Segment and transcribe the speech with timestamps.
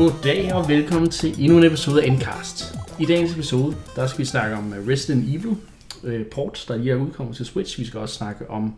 [0.00, 2.78] Goddag og velkommen til endnu en episode af Endcast.
[3.00, 5.56] I dagens episode, der skal vi snakke om øh, Resident Evil
[6.04, 7.78] øh, port, der lige er udkommet til Switch.
[7.78, 8.74] Vi skal også snakke om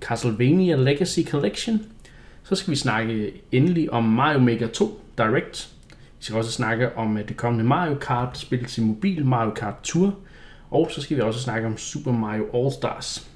[0.00, 1.82] Castlevania Legacy Collection.
[2.42, 5.68] Så skal vi snakke endelig om Mario Maker 2 Direct.
[5.90, 9.76] Vi skal også snakke om øh, det kommende Mario Kart spil til mobil, Mario Kart
[9.82, 10.14] Tour.
[10.70, 13.28] Og så skal vi også snakke om Super Mario All Stars.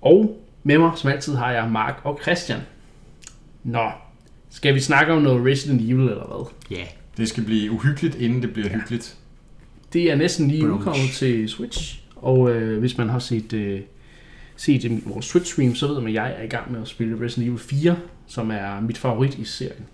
[0.00, 2.60] Og med mig, som altid, har jeg Mark og Christian.
[3.64, 3.90] Nå,
[4.58, 6.76] skal vi snakke om noget Resident Evil eller hvad?
[6.78, 6.84] Ja,
[7.16, 8.74] Det skal blive uhyggeligt, inden det bliver ja.
[8.74, 9.16] hyggeligt.
[9.92, 10.78] Det er næsten lige Brunch.
[10.78, 13.80] udkommet til Switch, og øh, hvis man har set, øh,
[14.56, 16.88] set øh, vores Switch stream, så ved man, at jeg er i gang med at
[16.88, 19.84] spille Resident Evil 4, som er mit favorit i serien.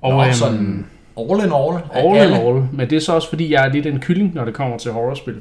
[0.00, 0.86] Og Nå, sådan
[1.18, 1.78] all in all.
[1.94, 2.36] all in alle.
[2.36, 4.78] all, men det er så også fordi, jeg er lidt en kylling, når det kommer
[4.78, 5.40] til horrorspil.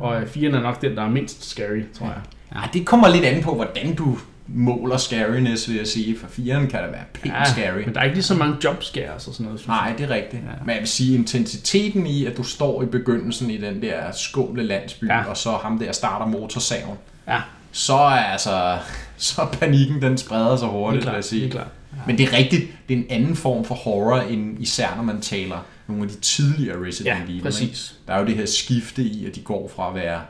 [0.00, 2.20] Og øh, 4'eren er nok den, der er mindst scary, tror jeg.
[2.54, 6.18] Ja, det kommer lidt an på, hvordan du måler scariness, vil jeg sige.
[6.18, 7.84] For 4'eren kan det være pænt ja, scary.
[7.84, 9.60] men der er ikke lige så mange jumpscares og sådan noget.
[9.60, 9.74] synes jeg.
[9.88, 10.42] Nej, det er rigtigt.
[10.42, 10.48] Ja.
[10.64, 14.62] Men jeg vil sige, intensiteten i, at du står i begyndelsen i den der skumle
[14.62, 15.18] landsby, Ja.
[15.18, 15.24] ja.
[15.24, 16.96] og så ham der starter motorsaven,
[17.28, 17.40] Ja,
[17.72, 18.78] så er altså,
[19.16, 21.24] så panikken, den spreder sig hurtigt, er vil jeg klart.
[21.24, 21.40] sige.
[21.42, 21.68] Det er klart.
[22.06, 25.20] Men det er rigtigt, det er en anden form for horror, end især når man
[25.20, 27.34] taler nogle af de tidligere Resident Ja, Evil.
[27.34, 27.44] ikke?
[27.44, 27.94] præcis.
[28.06, 30.20] Der er jo det her skifte i, at de går fra at være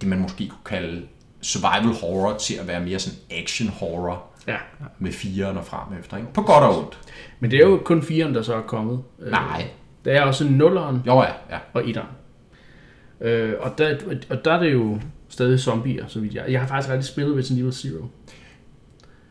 [0.00, 1.02] det, man måske kunne kalde
[1.42, 4.56] survival horror, til at være mere sådan action horror Ja.
[4.98, 6.16] med fireren og frem efter.
[6.16, 6.32] Ikke?
[6.32, 6.98] På godt og ondt.
[7.40, 9.02] Men det er jo kun 4'eren, der så er kommet.
[9.20, 9.68] Øh, Nej.
[10.04, 11.58] Der er også 0'eren Jo ja, ja.
[11.74, 12.06] og 1'eren.
[13.26, 13.98] Øh, og, der,
[14.30, 16.44] og der er det jo stadig zombier, så vidt jeg.
[16.48, 18.06] Jeg har faktisk aldrig spillet Resident Evil Zero.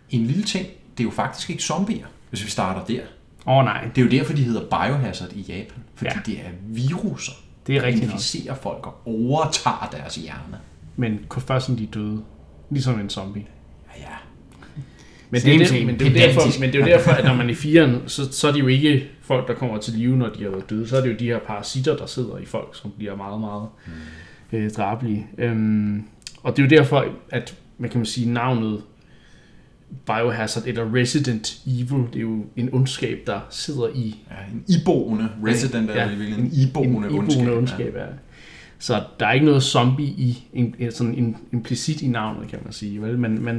[0.09, 0.67] En lille ting,
[0.97, 3.01] det er jo faktisk ikke zombier, hvis vi starter der.
[3.47, 5.83] Åh oh, nej, Det er jo derfor, de hedder biohazard i Japan.
[5.95, 6.19] Fordi Ja.
[6.25, 7.31] det er viruser,
[7.67, 8.13] det er rigtigt nok.
[8.13, 10.59] inficerer folk og overtager deres hjerne.
[10.95, 12.21] Men først som de døde.
[12.69, 13.45] Ligesom en zombie.
[13.97, 14.07] Ja, ja.
[15.29, 17.25] Men det, er det, men, det er jo derfor, men det er jo derfor, at
[17.25, 19.93] når man er i firen, så, så er det jo ikke folk, der kommer til
[19.93, 20.87] live, når de har været døde.
[20.87, 23.67] Så er det jo de her parasitter, der sidder i folk, som bliver meget, meget
[24.51, 24.57] Mm.
[24.57, 25.27] øh, drabelige.
[25.37, 26.03] Øhm,
[26.43, 28.81] og det er jo derfor, at man kan man sige, navnet
[30.05, 35.29] Biohazard eller Resident Evil, det er jo en ondskab, der sidder i ja en iboende
[35.45, 37.41] resident, Ja, ja, er det en iboende, en ondskab.
[37.41, 37.95] iboende ondskab.
[37.95, 38.05] Ja.
[38.81, 42.59] Så der er ikke noget zombie i, en, en, sådan en, implicit i navnet, kan
[42.63, 43.01] man sige.
[43.01, 43.19] Vel?
[43.19, 43.55] Men, men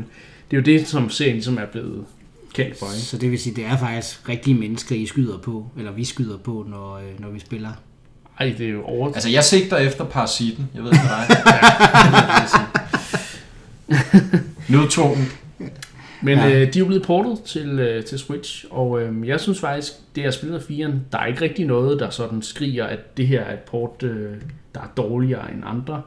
[0.51, 2.05] det er jo det, som serien ligesom er blevet
[2.55, 2.87] kendt for.
[2.87, 2.99] Ikke?
[3.07, 6.37] så det vil sige, det er faktisk rigtige mennesker, I skyder på, eller vi skyder
[6.37, 7.71] på, når, øh, når vi spiller.
[8.41, 9.13] Ej, det er jo over...
[9.13, 10.69] Altså, jeg sigter efter parasitten.
[10.75, 11.47] Jeg ved ikke, hvad dig.
[14.79, 15.27] Nødtvungen.
[16.23, 16.49] Men Ja.
[16.49, 19.93] øh, de er jo blevet portet til, øh, til Switch, og øh, jeg synes faktisk,
[20.17, 23.27] det jeg spillet af 4'eren, der er ikke rigtig noget, der sådan skriger, at det
[23.27, 24.35] her er et port, øh,
[24.75, 26.03] der er dårligere end andre.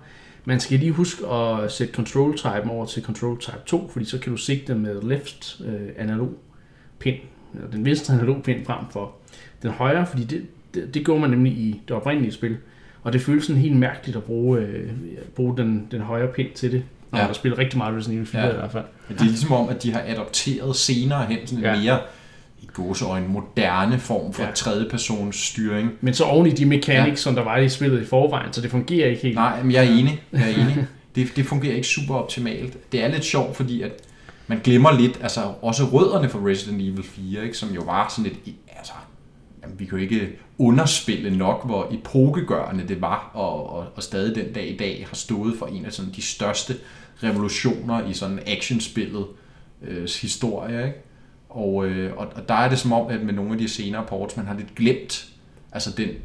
[0.46, 4.20] Man skal lige huske at sætte control type over til control type 2, fordi så
[4.20, 6.34] kan du sigte med left øh, analog
[7.00, 7.14] pin,
[7.54, 9.12] eller den venstre analog pin frem for
[9.62, 12.58] den højre, fordi det, det, det gjorde man nemlig i det oprindelige spil.
[13.04, 14.90] Og det føles sådan helt mærkeligt at bruge, øh,
[15.36, 17.26] bruge den, den højre pin til det, når ja.
[17.26, 18.50] Man spiller rigtig meget Resident Evil 4 Ja.
[18.52, 18.84] i hvert fald.
[19.08, 21.80] Men det er ligesom om, at de har adopteret senere hen sådan en Ja.
[21.82, 22.00] mere
[22.66, 24.52] i gåseøjne moderne form for Ja.
[24.52, 25.92] tredjepersons styring.
[26.02, 27.16] Men så oven i de mechanics, ja.
[27.16, 29.36] som der var i spillet i forvejen, så det fungerer ikke helt.
[29.36, 30.22] Nej, men jeg er enig.
[30.34, 30.88] Jeg er enig.
[31.16, 32.92] Det, det fungerer ikke super optimalt.
[32.92, 33.92] Det er lidt sjovt, fordi at
[34.48, 38.32] man glemmer lidt, altså også rødderne for Resident Evil 4, ikke, som jo var sådan
[38.32, 38.94] et, altså,
[39.64, 44.36] jamen, vi kan jo ikke underspille nok, hvor epokegørende det var, og, og, og stadig
[44.36, 46.76] den dag i dag har stået for en af sådan de største
[47.24, 49.26] revolutioner i sådan actionspillet
[49.88, 50.86] øh, historie.
[50.86, 51.00] Ikke?
[51.56, 54.04] Og, øh, og, og der er det som om, at med nogle af de senere
[54.08, 55.26] ports, man har lidt glemt,
[55.72, 56.16] altså den, øh,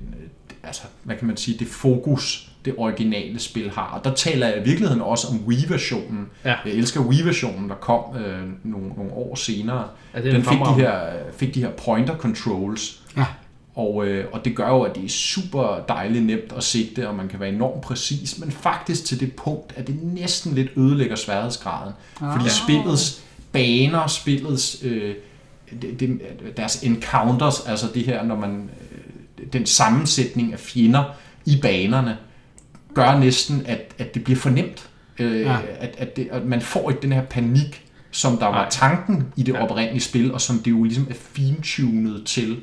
[0.63, 3.87] altså, hvad kan man sige, det fokus, det originale spil har.
[3.99, 6.27] Og der taler jeg i virkeligheden også om Wii-versionen.
[6.45, 6.55] Ja.
[6.65, 9.85] Jeg elsker Wii-versionen, der kom øh, nogle, nogle år senere.
[10.15, 11.01] Ja, Den en fik de, her,
[11.37, 13.25] fik de her pointer controls, Ja.
[13.75, 17.15] og, øh, og det gør jo, at det er super dejligt nemt at sigte, og
[17.15, 21.17] man kan være enormt præcis, men faktisk til det punkt, at det næsten lidt ødelægger
[21.17, 21.93] sværhedsgraden.
[22.21, 22.33] Ah.
[22.37, 25.15] Fordi spillets baner, spillets øh,
[25.83, 26.21] det, det,
[26.57, 31.05] deres encounters, altså det her, når man øh, den sammensætning af fjender
[31.47, 32.17] i banerne,
[32.95, 34.89] gør næsten, at, at det bliver for nemt.
[35.19, 35.53] Øh, Ja.
[35.53, 35.59] ja.
[35.81, 38.59] at, at, det, at man får ikke den her panik, som der Nej.
[38.59, 39.63] var tanken i det Ja.
[39.65, 42.57] oprindelige spil, og som det jo ligesom er fintunet til.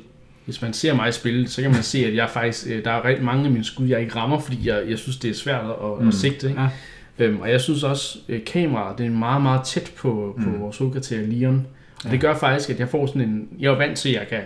[0.44, 3.04] Hvis man ser mig spille, så kan man se, at jeg faktisk, øh, der er
[3.04, 5.64] rigtig mange af mine skud, jeg ikke rammer, fordi jeg, jeg synes, det er svært
[5.64, 6.08] at, mm.
[6.08, 6.48] at sigte.
[6.48, 6.60] Ikke?
[6.60, 6.68] Ja.
[7.18, 10.60] Øhm, og jeg synes også, at kameraet det er meget, meget tæt på, på Mm.
[10.60, 11.66] vores hovedkvarter Leon.
[11.98, 12.10] Og Ja.
[12.10, 13.48] det gør faktisk, at jeg får sådan en...
[13.58, 14.40] Jeg er vant til, at jeg kan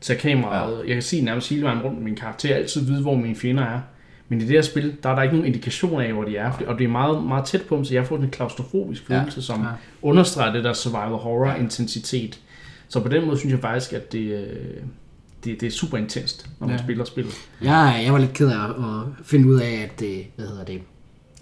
[0.00, 0.72] tage kameraet.
[0.82, 0.86] Ja.
[0.86, 3.80] Jeg kan se nærmest hele vejen rundt min karakter, altid vide, hvor mine fjender er.
[4.28, 6.52] Men i det her spil, der er der ikke nogen indikation af, hvor de er.
[6.66, 9.20] Og det er meget, meget tæt på dem, så jeg får sådan en klaustrofobisk Ja.
[9.20, 9.66] følelse, som Ja.
[10.02, 12.40] understreger det der survival horror intensitet.
[12.88, 14.46] Så på den måde synes jeg faktisk, at det, øh,
[15.44, 16.82] det, det er super intenst, når man Ja.
[16.82, 17.34] spiller spillet.
[17.62, 20.80] Jeg, jeg var lidt ked af at finde ud af, at, øh, hvad hedder det,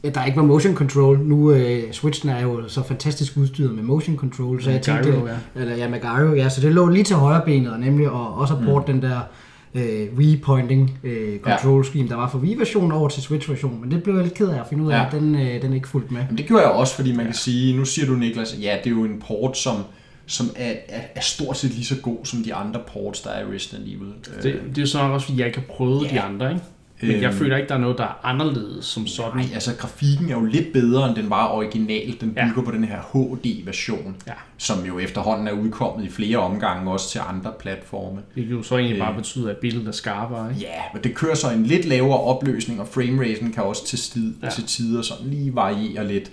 [0.05, 1.19] der ikke var motion control.
[1.19, 5.21] Nu øh, Switchen er jo så fantastisk udstyret med motion control, så jeg tænkte, Gyro,
[5.27, 5.61] det, ja.
[5.61, 8.55] eller ja, med gyro, ja, så det lå lige til højre benet, nemlig at også
[8.55, 9.01] at porte mm.
[9.01, 9.21] den der
[9.75, 14.15] øh, Wii-pointing øh, control scheme, der var fra Wii-versionen over til Switch-versionen, men det blev
[14.15, 15.07] jeg lidt ked af at finde ud af, Ja.
[15.07, 16.21] at den, øh, den er ikke fuldt med.
[16.21, 18.91] Jamen, det gjorde jeg også, fordi man kan sige, nu siger du Niklas, ja, det
[18.91, 19.77] er jo en port, som,
[20.27, 23.41] som er, er, er stort set lige så god som de andre ports, der er
[23.41, 24.09] i Resident Evil.
[24.43, 26.09] Det, det er jo så også, fordi jeg ikke har prøvet Ja.
[26.15, 26.63] de andre, ikke?
[27.03, 27.33] Men jeg Øhm.
[27.33, 29.37] føler ikke, der er noget, der er anderledes som sådan.
[29.41, 32.17] Nej, altså grafikken er jo lidt bedre, end den var original.
[32.21, 32.49] Den Ja.
[32.49, 34.33] bygger på den her HD-version, Ja.
[34.59, 38.21] som jo efterhånden er udkommet i flere omgange, også til andre platforme.
[38.35, 39.17] Det jo så egentlig bare Øh.
[39.17, 40.61] betyder, at billedet er skarpere, ikke?
[40.63, 44.33] Ja, men det kører så en lidt lavere opløsning, og frameraten kan også til, stid,
[44.43, 44.47] Ja.
[44.47, 44.51] ja.
[44.53, 46.31] til tider sådan lige variere lidt,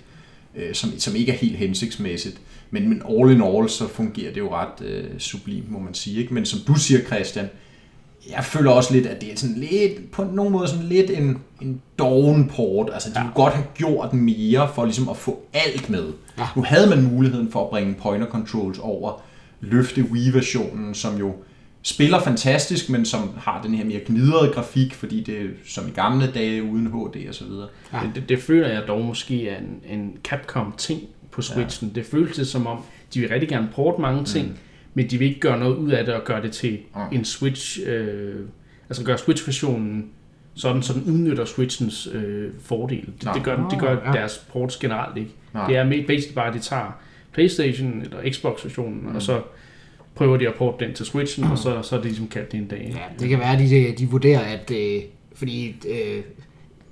[0.56, 2.36] øh, som, som ikke er helt hensigtsmæssigt.
[2.70, 6.20] Men, men all in all, så fungerer det jo ret øh, sublimt, må man sige.
[6.20, 6.34] Ikke?
[6.34, 7.48] Men som du siger, Christian,
[8.30, 11.38] jeg føler også lidt, at det er sådan lidt, på nogen måde sådan lidt en,
[11.62, 12.90] en doven port.
[12.92, 13.22] Altså, de Ja.
[13.22, 16.04] kunne godt have gjort mere for ligesom at få alt med.
[16.38, 16.42] Ja.
[16.42, 16.48] Ja.
[16.56, 19.22] Nu havde man muligheden for at bringe pointer controls over,
[19.60, 21.34] løfte Wii-versionen, som jo
[21.82, 25.90] spiller fantastisk, men som har den her mere gnidrede grafik, fordi det er som i
[25.90, 27.68] gamle dage uden HD og så videre.
[27.92, 27.98] Ja.
[27.98, 31.88] Det, det, det føler jeg dog måske er en, en Capcom-ting på Switchen.
[31.94, 32.00] Ja.
[32.00, 32.78] Det føles det som om,
[33.14, 34.54] de vil rigtig gerne porte mange ting, mm.
[34.94, 37.00] Men de vil ikke gøre noget ud af det og gøre det til Mm.
[37.18, 38.34] en Switch, øh,
[38.88, 40.06] altså gøre Switch-versionen
[40.54, 43.06] sådan, så den udnytter Switchens øh, fordel.
[43.06, 43.34] Det, Nej.
[43.34, 44.12] det gør, det gør Ja.
[44.12, 45.30] deres ports generelt ikke.
[45.54, 45.66] Nej.
[45.66, 46.98] Det er med- basically bare, at de tager
[47.32, 49.16] Playstation eller Xbox-versionen, mm.
[49.16, 49.40] og så
[50.14, 52.60] prøver de at porte den til Switchen, og så, så er det ligesom kaldt det
[52.60, 52.92] en dag.
[52.94, 54.70] Ja, det kan være, at de, de vurderer, at...
[54.70, 55.00] Øh,
[55.34, 56.22] fordi øh,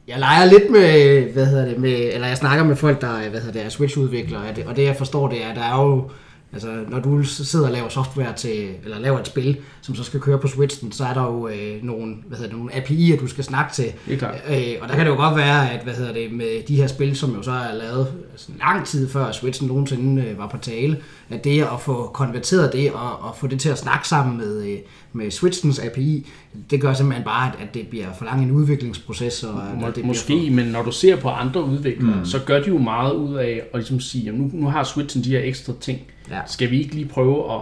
[0.08, 3.28] jeg leger lidt med, hvad hedder det, med, eller jeg snakker med folk, der er,
[3.30, 5.62] hvad hedder det, er Switch-udviklere, og det, og det jeg forstår, det er, at der
[5.62, 6.10] er jo,
[6.56, 10.20] altså når du sidder og laver software til, eller laver et spil, som så skal
[10.20, 13.26] køre på Switchen, så er der jo øh, nogle, hvad hedder det, nogle API'er, du
[13.26, 13.92] skal snakke til.
[14.06, 14.30] Det er.
[14.30, 16.86] Øh, og der kan det jo godt være, at hvad hedder det, med de her
[16.86, 20.58] spil, som jo så er lavet altså, lang tid før Switchen nogensinde øh, var på
[20.58, 20.98] tale,
[21.30, 24.64] at det at få konverteret det og, og få det til at snakke sammen med,
[24.64, 24.78] øh,
[25.12, 26.26] med Switchens API,
[26.70, 29.42] det gør simpelthen bare, at, det bliver for lang en udviklingsproces.
[29.42, 32.24] Og Må, det måske, men når du ser på andre udviklere, mm.
[32.24, 35.24] så gør de jo meget ud af at ligesom sige, at nu, nu har Switchen
[35.24, 36.00] de her ekstra ting.
[36.30, 36.40] Ja.
[36.46, 37.60] Skal vi ikke lige prøve at,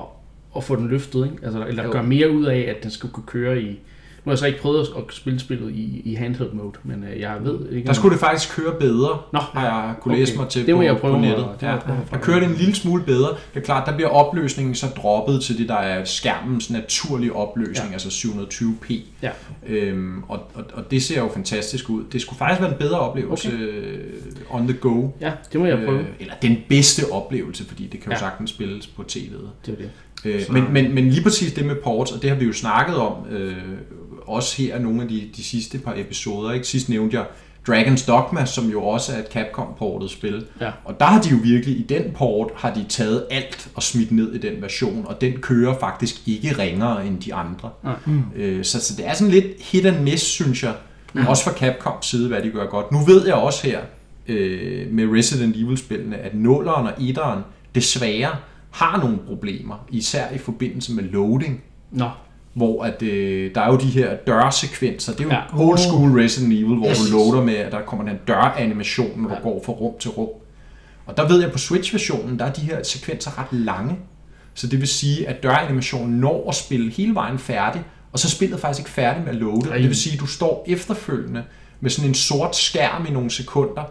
[0.57, 1.37] at få den løftet, ikke?
[1.45, 1.93] Altså, eller Jo.
[1.93, 3.81] gøre mere ud af, at den skal kunne køre i...
[4.25, 7.21] Nu har jeg så ikke prøvet at spille spillet i, i handheld mode, men øh,
[7.21, 7.87] jeg ved ikke...
[7.87, 10.41] Der skulle det faktisk køre bedre, Nå, har jeg kunne læse okay.
[10.43, 11.47] mig til Det må på, jeg prøve på nettet.
[11.61, 13.29] det må Ja, prøve der kører det en lille smule bedre.
[13.29, 17.89] Det er klart, der bliver opløsningen så droppet til det, der er skærmens naturlige opløsning,
[17.89, 17.93] Ja.
[17.93, 18.95] altså 720p.
[19.23, 19.31] Ja.
[19.67, 22.05] Øhm, og, og, og det ser jo fantastisk ud.
[22.13, 24.61] Det skulle faktisk være en bedre oplevelse okay.
[24.61, 25.09] on the go.
[25.21, 25.99] Ja, det må jeg prøve.
[26.01, 28.19] Øh, eller den bedste oplevelse, fordi det kan jo Ja.
[28.19, 29.47] sagtens spilles på tv'et.
[29.67, 29.91] Det er det.
[30.25, 32.97] Øh, men, men, men lige præcis det med ports, og det har vi jo snakket
[32.97, 33.53] om, øh,
[34.27, 36.53] også her nogle af de, de sidste par episoder.
[36.53, 36.67] Ikke?
[36.67, 37.27] Sidst nævnte jeg
[37.69, 40.47] Dragon's Dogma, som jo også er et Capcom-portet spil.
[40.61, 40.71] Ja.
[40.85, 44.13] Og der har de jo virkelig, i den port, har de taget alt og smidt
[44.13, 47.71] ned i den version, og den kører faktisk ikke ringere end de andre.
[47.83, 47.95] Nej.
[48.37, 50.75] Øh, så, så det er sådan lidt hit and miss, synes jeg.
[51.13, 51.27] Mm.
[51.27, 52.93] Også fra Capcoms side, hvad de gør godt.
[52.93, 53.81] Nu ved jeg også her,
[54.29, 57.39] øh, med Resident Evil-spillene, at 0'eren og 1'eren
[57.75, 58.31] desværre
[58.71, 62.09] har nogle problemer, især i forbindelse med loading, Nå,
[62.55, 65.13] hvor at, øh, der er jo de her dørsekvenser.
[65.13, 65.69] Det er jo Ja.
[65.69, 66.99] old school Resident Evil, hvor Yes.
[66.99, 69.41] du loader med, at der kommer den døranimation, når du Ja.
[69.41, 70.29] går fra rum til rum.
[71.07, 73.97] Og der ved jeg, på Switch-versionen, der er de her sekvenser ret lange.
[74.55, 77.83] Så det vil sige, at døranimationen når at spille hele vejen færdig,
[78.13, 79.61] og så er spillet faktisk ikke færdig med at loade.
[79.73, 81.43] Det vil sige, at du står efterfølgende
[81.81, 83.83] med sådan en sort skærm i nogle sekunder,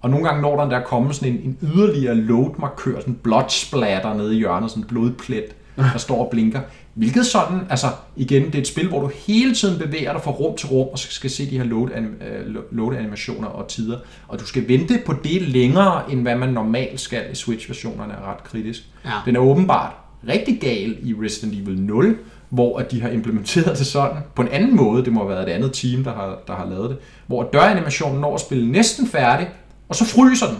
[0.00, 3.44] og nogle gange når der der kommer sådan en, en yderligere load-markør, sådan en blood
[3.48, 5.44] splatter nede i hjørnet, sådan en blodplet,
[5.76, 6.60] der står og blinker.
[6.94, 10.30] Hvilket sådan, altså igen, det er et spil, hvor du hele tiden bevæger dig fra
[10.30, 13.98] rum til rum, og skal se de her load-anim- øh, load-animationer og tider.
[14.28, 18.30] Og du skal vente på det længere, end hvad man normalt skal i Switch-versionerne, er
[18.30, 18.82] ret kritisk.
[19.04, 19.10] Ja.
[19.26, 19.92] Den er åbenbart
[20.28, 22.18] rigtig gal i Resident Evil 0,
[22.48, 25.48] hvor at de har implementeret det sådan, på en anden måde, det må have været
[25.48, 29.06] et andet team, der har, der har lavet det, hvor døranimationen når at spille næsten
[29.06, 29.48] færdig,
[29.88, 30.58] og så fryser den.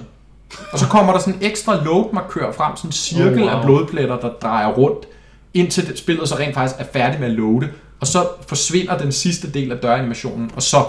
[0.72, 3.56] Og så kommer der sådan en ekstra load-markør frem, sådan en cirkel Oh, wow.
[3.58, 5.06] af blodpletter, der drejer rundt,
[5.54, 7.68] indtil det- spillet så rent faktisk er færdig med at loade,
[8.00, 10.84] og så forsvinder den sidste del af døranimationen, og så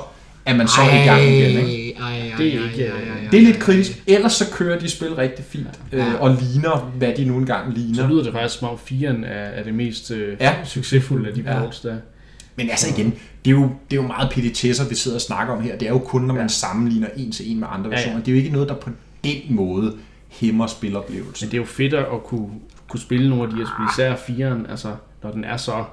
[0.46, 1.68] er man så i gang igen.
[1.68, 1.94] Ikke?
[2.02, 4.04] Ej, ej, Det er ej, ikke- ej, ej, ej, Det er lidt ej, kritisk.
[4.08, 5.98] Ellers så kører de spil rigtig fint, Ja.
[5.98, 7.96] øh, og ligner, hvad de nu engang ligner.
[7.96, 10.54] så lyder det faktisk som om 4'eren er, er det mest øh, Ja.
[10.66, 11.60] succesfulde af de Ja.
[11.60, 11.96] ports der.
[12.56, 13.14] Men altså igen,
[13.46, 15.78] det er jo, det er jo meget petitesser, vi sidder og snakker om her.
[15.78, 16.42] Det er jo kun, når man Ja.
[16.42, 16.48] ja.
[16.48, 18.02] sammenligner en til en med andre Ja, ja.
[18.02, 18.20] versioner.
[18.20, 18.90] Det er jo ikke noget, der på
[19.24, 19.96] den måde
[20.30, 21.46] hæmmer spiloplevelsen.
[21.46, 22.50] Men det er jo fedt at kunne,
[22.94, 25.84] kunne spille nogle af de her spil, især 4'eren, altså når den er så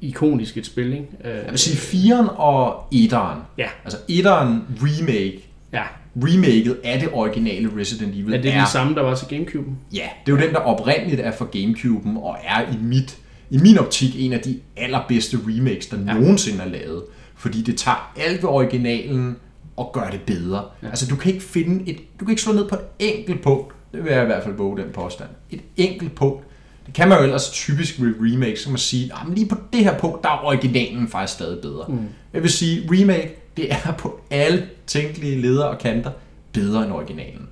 [0.00, 1.06] ikonisk et spil, ikke?
[1.24, 1.76] Øh, Jeg vil sige
[2.14, 3.38] 4'eren og 1'eren.
[3.58, 3.66] Ja.
[3.84, 5.48] Altså 1'eren remake.
[5.72, 5.82] Ja,
[6.16, 9.70] Remaket af det originale Resident Evil er det den samme, der var til Gamecube?
[9.94, 13.18] Ja, det er jo den, der oprindeligt er for Gamecube'en, og er i, mit,
[13.50, 16.12] i min optik en af de allerbedste remakes, der ja.
[16.14, 17.02] nogensinde er lavet.
[17.36, 19.36] Fordi det tager alt ved originalen
[19.76, 20.64] og gør det bedre.
[20.82, 20.88] Ja.
[20.88, 23.74] Altså, du kan ikke finde et, du kan ikke slå ned på et enkelt punkt.
[23.96, 25.28] Det vil jeg i hvert fald våge den påstand.
[25.50, 26.44] Et enkelt punkt.
[26.86, 29.56] Det kan man jo ellers typisk ved remakes, så kan man sige, at lige på
[29.72, 31.84] det her punkt, der er originalen faktisk stadig bedre.
[31.88, 31.98] Mm.
[32.32, 36.10] Jeg vil sige, remake, det er på alle tænkelige ledere og kanter
[36.52, 37.48] bedre end originalen.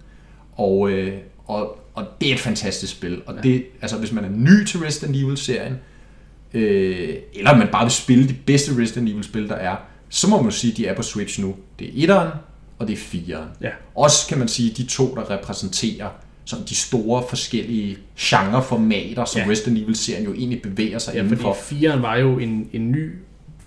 [0.52, 1.14] Og, øh,
[1.46, 3.22] og, og det er et fantastisk spil.
[3.26, 5.76] Og det, altså, hvis man er ny til Resident Evil-serien,
[6.54, 9.76] øh, eller man bare vil spille de bedste Resident Evil-spil, der er,
[10.08, 11.54] så må man sige, at de er på Switch nu.
[11.78, 12.30] Det er etteren,
[12.78, 13.48] og det er fireren.
[13.60, 13.70] Ja.
[13.94, 16.08] Også kan man sige, de to, der repræsenterer
[16.44, 19.50] sådan de store forskellige genreformater, som Ja.
[19.50, 21.52] Resident Evil-serien jo egentlig bevæger sig Ja, fordi for.
[21.52, 23.12] 4'eren var jo en, en ny...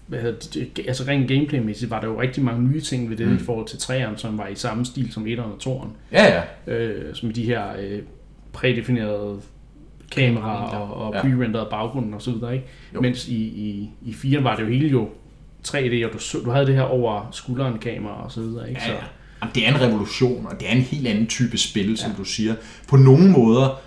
[0.08, 3.28] Hvad hedder det, altså rent gameplaymæssigt var der jo rigtig mange nye ting ved det
[3.28, 3.36] mm.
[3.36, 5.88] i forhold til 3'eren, som var i samme stil som 1'eren og 2'eren.
[6.12, 6.74] Ja, ja.
[6.74, 8.00] Øh, som de her øh,
[8.54, 9.40] prædefinerede
[10.12, 11.22] kameraer og, og Ja.
[11.22, 12.66] pre-renderede baggrunden og så videre, ikke?
[12.96, 13.02] Jo.
[13.02, 15.10] Mens i, i, i 4'eren var det jo hele jo
[15.68, 18.82] 3D, og du, så, du havde det her over skulderen kamera og så videre, ikke?
[18.88, 18.98] Ja, ja.
[19.42, 22.24] Jamen, det er en revolution, og det er en helt anden type spil, som du
[22.24, 22.56] siger.
[22.88, 23.82] På nogle måder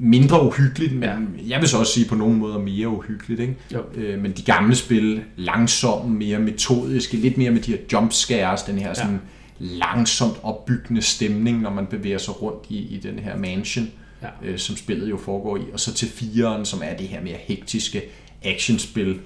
[0.00, 1.10] mindre uhyggeligt, men Ja.
[1.10, 1.16] ja.
[1.48, 3.40] jeg vil så også sige på nogle måder mere uhyggeligt.
[3.40, 3.56] Ikke?
[3.74, 3.82] Jo.
[3.94, 8.62] Øh, men de gamle spil, langsomme, mere metodiske, lidt mere med de her jump scares,
[8.62, 9.20] den her sådan
[9.58, 13.88] langsomt opbyggende stemning, når man bevæger sig rundt i, i den her mansion,
[14.22, 14.28] Ja.
[14.44, 15.60] øh, som spillet jo foregår i.
[15.72, 18.02] Og så til fireren, som er det her mere hektiske
[18.42, 19.18] actionspil,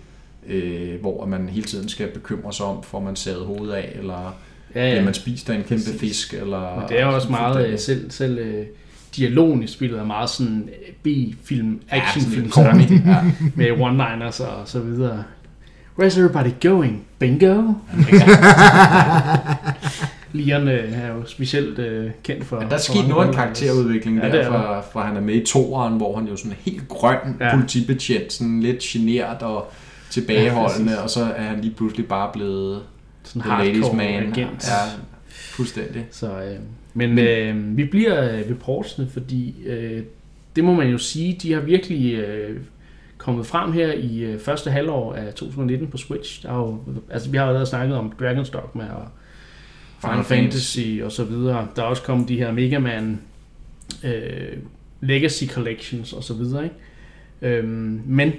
[0.49, 4.35] øh, hvor man hele tiden skal bekymre sig om, får man savet hovedet af, eller
[4.75, 4.95] ja, ja, ja.
[4.95, 5.05] ja.
[5.05, 6.01] man spist af en kæmpe Præcis.
[6.01, 6.35] fisk.
[6.35, 8.67] Eller, Men det er også meget, øh, selv, selv øh,
[9.17, 13.17] dialogen i spillet er meget sådan øh, B-film, Ja, sådan actionfilm, lidt corny, ja.
[13.55, 15.25] med one-liners og så videre.
[16.01, 17.05] Where's everybody going?
[17.19, 17.63] Bingo?
[20.33, 22.59] Leon øh, er jo specielt øh, kendt for...
[22.59, 25.21] Men der er for sket noget karakterudvikling Ja, ja, er der, fra, fra han er
[25.21, 27.47] med i toeren, hvor han jo sådan er helt grøn Ja.
[27.47, 27.55] ja.
[27.55, 29.73] politibetjent, sådan lidt genert og
[30.11, 32.83] tilbageholdende, Ja, ja, og så er han lige pludselig bare blevet
[33.25, 34.33] Sådan the ladies hardcore man.
[34.33, 34.65] agent.
[34.69, 34.91] Ja,
[35.29, 36.07] fuldstændig.
[36.11, 36.57] Så, øh,
[36.95, 40.03] men øh, vi bliver øh, ved portsene, fordi øh,
[40.57, 42.61] det må man jo sige, de har virkelig øh,
[43.19, 46.43] kommet frem her i øh, første halvår af 2019 på Switch.
[46.43, 49.09] Der er jo, altså, vi har jo allerede snakket om Dragon's Dogma og
[50.01, 51.69] Final Fantasy og så videre.
[51.77, 53.21] Der er også kommet de her Mega Man
[54.05, 54.57] øh,
[55.01, 56.65] Legacy Collections og så videre.
[56.65, 56.77] Ikke?
[57.43, 58.33] Øhm, men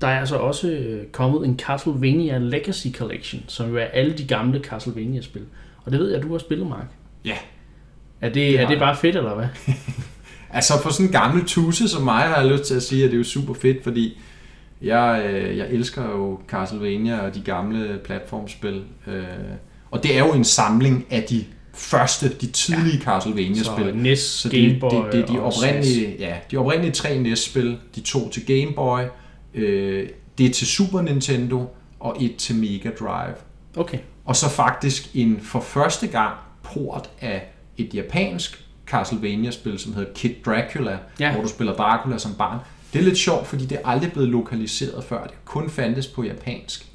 [0.00, 4.26] der er altså også øh, kommet en Castlevania Legacy Collection, som jo er alle de
[4.26, 5.42] gamle Castlevania-spil.
[5.84, 6.86] Og det ved jeg, du har spillet, Mark.
[7.24, 7.36] Ja.
[8.20, 9.46] Er det, Det er det bare fedt, eller hvad?
[10.50, 13.10] Altså for sådan en gammel tusse som mig, har jeg lyst til at sige, at
[13.10, 14.18] det er jo super fedt, fordi
[14.82, 18.82] jeg, øh, jeg elsker jo Castlevania og de gamle platformspil.
[19.06, 19.24] Øh,
[19.90, 23.02] og det er jo en samling af de første, de tidlige ja.
[23.02, 23.84] Castlevania-spil.
[23.84, 27.18] Så NES, Så Game det, Boy det, det er de oprindelige, ja, de oprindelige tre
[27.18, 29.00] NES-spil, de to til Game Boy,
[29.58, 31.66] øh, det er til Super Nintendo
[32.00, 33.34] og et til Mega Drive.
[33.76, 33.98] Okay.
[34.24, 37.42] Og så faktisk en for første gang port af
[37.76, 41.32] et japansk Castlevania-spil, som hedder Kid Dracula, Ja.
[41.32, 42.58] hvor du spiller Dracula som barn.
[42.92, 45.22] Det er lidt sjovt, fordi det er aldrig blevet lokaliseret før.
[45.24, 46.86] Det kun fandtes på japansk.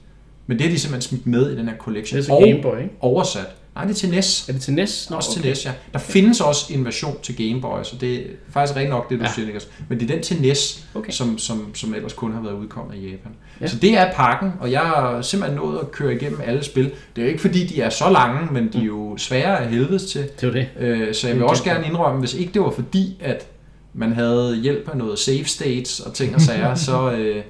[0.48, 2.18] Men det har de simpelthen smidt med i den her collection.
[2.18, 2.96] Det er til og Game Boy, ikke?
[3.00, 3.56] oversat.
[3.76, 4.50] Nej, det er til NES.
[4.50, 5.10] Er det til NES?
[5.10, 5.42] Nå, Også okay.
[5.42, 5.72] til NES, ja.
[5.94, 9.20] Der findes også en version til Game Boy, så det er faktisk rent nok det,
[9.20, 9.32] du Ja.
[9.32, 9.68] siger, Niklas.
[9.90, 11.12] Men det er den til NES, Okay.
[11.12, 13.32] som, som, som ellers kun har været udkommet i Japan.
[13.62, 13.68] Ja.
[13.68, 16.84] Så det er pakken, og jeg har simpelthen nået at køre igennem alle spil.
[16.86, 19.70] Det er jo ikke fordi, de er så lange, men de er jo svære af
[19.70, 20.30] helvedes til.
[20.42, 20.68] Det var det.
[20.80, 23.48] Øh, Så jeg vil er også gerne indrømme, hvis ikke det var fordi, at
[23.94, 27.44] man havde hjælp af noget save states og ting og sager, så, øh,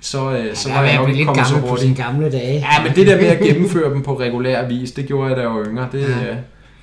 [0.00, 1.80] så, øh, så Så var jeg nok lidt ikke kommet så på hurtigt.
[1.80, 2.54] sine gamle dage.
[2.54, 5.42] Ja, men det der med at gennemføre dem på regulær vis, det gjorde jeg da
[5.42, 5.88] jeg var yngre.
[5.92, 6.06] Det, Ja.
[6.26, 6.36] ja.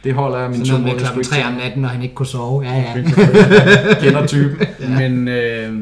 [0.04, 1.90] det holder jeg min Sådan noget med tålmodighed klokken sgu ikke 3 om natten, når
[1.90, 2.64] han ikke kunne sove.
[2.64, 2.94] Ja, ja.
[4.02, 4.68] Kender typen.
[4.80, 5.10] Ja.
[5.10, 5.74] Men øh,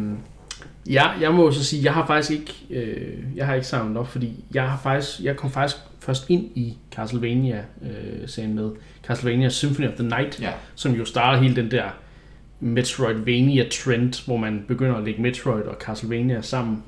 [0.93, 4.07] ja, jeg må så sige, jeg har faktisk ikke, øh, jeg har ikke samlet op,
[4.07, 8.69] fordi jeg har faktisk, jeg kom faktisk først ind i Castlevania øh, serien med
[9.07, 10.49] Castlevania Symphony of the Night, Ja.
[10.75, 11.83] som jo starter hele den der
[12.59, 16.83] Metroidvania-trend, hvor man begynder at lægge Metroid og Castlevania sammen,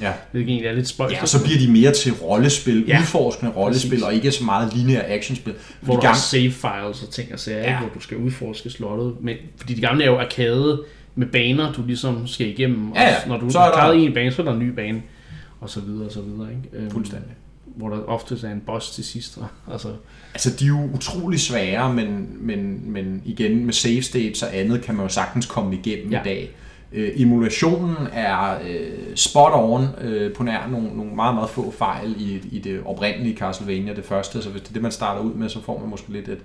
[0.00, 0.12] Ja.
[0.32, 1.14] hvilket egentlig er lidt spøjst.
[1.14, 2.98] ja, og så bliver de mere til rollespil, Ja.
[3.00, 4.02] udforskende rollespil, Præcis.
[4.04, 5.54] og ikke så meget lineære actionspil.
[5.80, 7.78] hvor De der gang- er save files og ting og sager, ja.
[7.78, 9.14] Hvor du skal udforske slottet.
[9.20, 10.82] Men, fordi de gamle er jo arcade
[11.14, 12.92] med baner, du ligesom skal igennem.
[12.94, 13.14] Ja, ja.
[13.22, 14.68] Og når du Så har er der- klaret en bane, så er der en ny
[14.70, 15.02] bane.
[15.60, 16.48] Og så videre, og så videre.
[16.50, 16.62] Ikke?
[16.84, 17.30] Øhm, Fuldstændig.
[17.76, 19.38] Hvor der ofte er en boss til sidst.
[19.72, 19.88] Altså,
[20.34, 24.82] Altså, de er jo utrolig svære, men, men, men igen, med save states og andet,
[24.82, 26.20] kan man jo sagtens komme igennem ja.
[26.20, 26.50] i dag.
[26.92, 32.14] Øh, emulationen er øh, spot on øh, på nær nogle, nogle meget, meget få fejl
[32.18, 34.42] i, i det oprindelige Castlevania, det første.
[34.42, 36.38] Så hvis det er det, man starter ud med, så får man måske lidt et,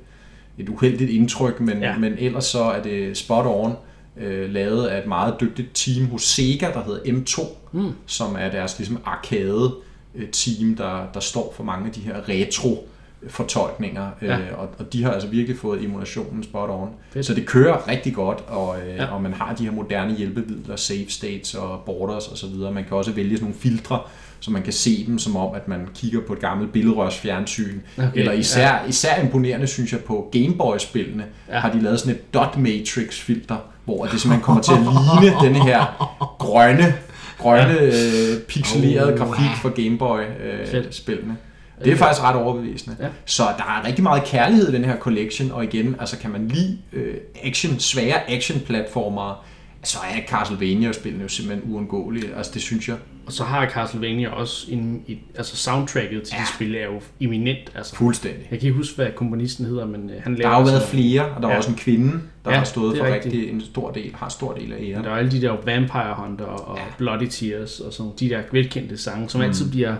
[0.58, 1.98] et uheldigt indtryk, men, Ja.
[1.98, 3.74] men ellers så er det spot on
[4.18, 7.92] øh, lavet af et meget dygtigt team hos Sega, der hedder M2, mm.
[8.06, 9.74] som er deres ligesom arcade
[10.16, 12.88] øh, team, der, der står for mange af de her retro
[13.30, 14.38] fortolkninger, Ja.
[14.38, 16.90] øh, og, og de har altså virkelig fået emulationen spot on.
[17.14, 17.26] Fedt.
[17.26, 19.04] Så det kører rigtig godt, og, øh, Ja.
[19.04, 19.06] ja.
[19.14, 22.56] og man har de her moderne hjælpemidler, save states og borders osv.
[22.74, 24.00] Man kan også vælge sådan nogle filtre,
[24.40, 27.80] så man kan se dem som om, at man kigger på et gammelt billedrørs fjernsyn.
[27.98, 28.78] Okay, Eller især, ja.
[28.90, 31.54] især imponerende, synes jeg, på Gameboy-spillene, Ja.
[31.54, 31.60] ja.
[31.60, 35.36] har de lavet sådan et dot matrix filter, hvor det simpelthen kommer til at ligne
[35.46, 36.94] denne her grønne,
[37.40, 39.54] grønne øh, pixelerede Oh, grafik ja.
[39.62, 39.70] for.
[39.70, 41.38] Gameboy-spillene.
[41.86, 42.98] Det er faktisk ret overbevisende.
[43.00, 43.08] Ja.
[43.26, 46.48] Så der er rigtig meget kærlighed i den her collection, og igen, altså kan man
[46.48, 49.46] lide øh, action, svære action-platformer,
[49.84, 52.36] så er Castlevania-spillene jo simpelthen uundgåelige.
[52.38, 56.42] Altså det synes jeg Og så har Castlevania også en, et, altså soundtracket til ja.
[56.44, 57.72] de spil er jo eminent.
[57.76, 57.96] Altså.
[57.96, 58.48] fuldstændig.
[58.52, 60.84] Jeg kan ikke huske, hvad komponisten hedder, men øh, han Der laver har jo været
[60.84, 61.58] flere, og der er Ja.
[61.58, 62.12] også en kvinde,
[62.46, 63.26] der Ja, har stået for rigtigt.
[63.26, 65.04] rigtig en stor del, har stor del af æren.
[65.04, 66.78] Der er alle de der Vampire Hunter og.
[66.78, 66.84] Ja.
[66.98, 69.48] Bloody Tears og sådan de der velkendte sange, som mm.
[69.48, 69.96] altid bliver,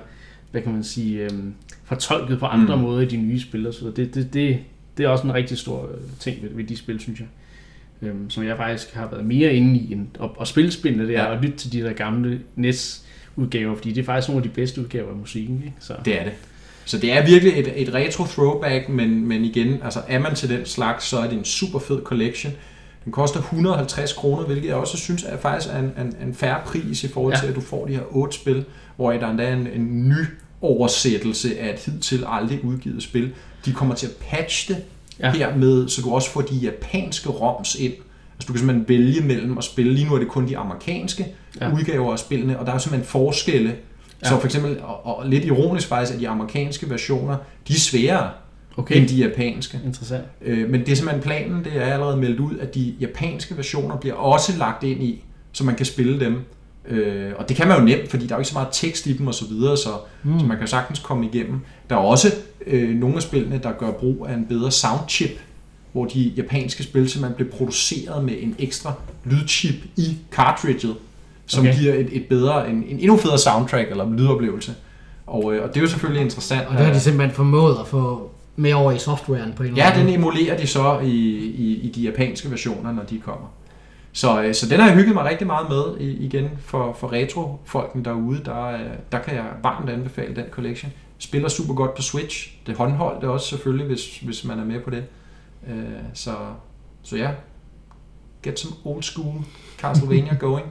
[0.54, 2.82] hvad kan man sige, øhm, fortolket på andre mm.
[2.82, 4.60] Måder i de nye spil og så det, det, det,
[4.98, 7.28] det er også en rigtig stor øh, ting ved, ved de spil, synes jeg.
[8.02, 11.18] Øhm, som jeg faktisk har været mere inde i end at, at spille spillene, det
[11.18, 11.36] er Ja.
[11.36, 13.06] at lytte til de der gamle NES
[13.36, 15.56] udgaver, fordi det er faktisk nogle af de bedste udgaver af musikken.
[15.66, 15.74] Ikke?
[15.80, 16.34] Så, Det er det.
[16.86, 20.50] Så det er virkelig et, et retro throwback, men, men igen, altså er man til
[20.50, 22.54] den slags, så er det en super fed collection.
[23.06, 27.04] Den koster 150 kroner, hvilket jeg også synes er faktisk en, en, en færre pris
[27.04, 27.40] i forhold Ja.
[27.40, 30.16] til, at du får de her otte spil, hvor der endda er en, en ny
[30.64, 33.32] oversættelse af et hidtil aldrig udgivet spil.
[33.66, 34.84] De kommer til at patche det
[35.20, 35.28] Ja.
[35.28, 35.34] ja.
[35.34, 37.94] hermed, så du også får de japanske ROMs ind.
[38.36, 39.94] Altså du kan simpelthen vælge mellem at spille.
[39.94, 41.28] Lige nu er det kun de amerikanske
[41.62, 41.74] ja.
[41.74, 43.76] udgaver af spillene, og der er simpelthen forskelle.
[44.24, 44.30] Ja.
[44.30, 48.30] Så for eksempel, og, og lidt ironisk faktisk, at de amerikanske versioner, de er sværere
[48.78, 49.80] okay, end de japanske.
[49.86, 50.24] interessant.
[50.42, 53.96] Øh, men det er simpelthen planen, det er allerede meldt ud, at de japanske versioner
[53.98, 56.42] bliver også lagt ind i, så man kan spille dem.
[56.90, 59.06] Øh, og det kan man jo nemt, fordi der er jo ikke så meget tekst
[59.08, 59.90] i dem og så videre, så,
[60.24, 60.40] mm.
[60.40, 61.60] så man kan jo sagtens komme igennem.
[61.90, 62.28] Der er også
[62.68, 65.40] øh, nogle af spillene, der gør brug af en bedre soundchip,
[65.92, 68.94] hvor de japanske spil simpelthen bliver produceret med en ekstra
[69.26, 70.96] lydchip i cartridget,
[71.46, 71.78] som Okay.
[71.80, 74.74] giver et, et bedre, en, en endnu federe soundtrack eller lydoplevelse.
[75.28, 76.68] Og, øh, og det er jo selvfølgelig interessant.
[76.68, 79.84] Og det har de simpelthen formået at få med over i softwaren på en eller
[79.84, 80.36] Ja, anden den måde.
[80.38, 83.48] emulerer de så i, i, i de japanske versioner, når de kommer.
[84.14, 88.06] Så, øh, så den har jeg hygget mig rigtig meget med igen for, for retro-folken
[88.06, 88.42] derude.
[88.46, 90.92] Der, er- der kan jeg varmt anbefale den collection.
[91.18, 92.58] Spiller super godt på Switch.
[92.68, 95.04] Det håndholdt også selvfølgelig, hvis, hvis man er med på det.
[95.70, 95.76] Øh,
[96.14, 96.32] så,
[97.02, 97.32] så ja,
[98.44, 99.36] get some old school
[99.80, 100.66] Castlevania going.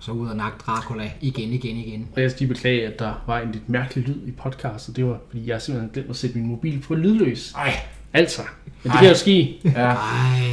[0.00, 2.08] Så ud og nakke Dracula igen, igen, igen.
[2.16, 4.96] Og jeg skal lige beklage, at der var en lidt mærkelig lyd i podcastet.
[4.96, 7.52] Det var, fordi jeg simpelthen glemt at sætte min mobil på lydløs.
[7.52, 7.72] Ej,
[8.12, 8.42] Altså,
[8.82, 9.00] men det Ej.
[9.00, 9.58] kan jo ske.
[9.64, 9.94] ja.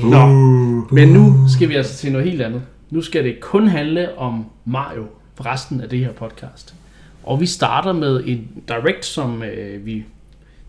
[0.04, 0.28] Nå,
[0.92, 2.62] men nu skal vi altså til noget helt andet.
[2.90, 6.76] Nu skal det kun handle om Mario for resten af det her podcast.
[7.24, 10.06] Og vi starter med en direct, som øh, vi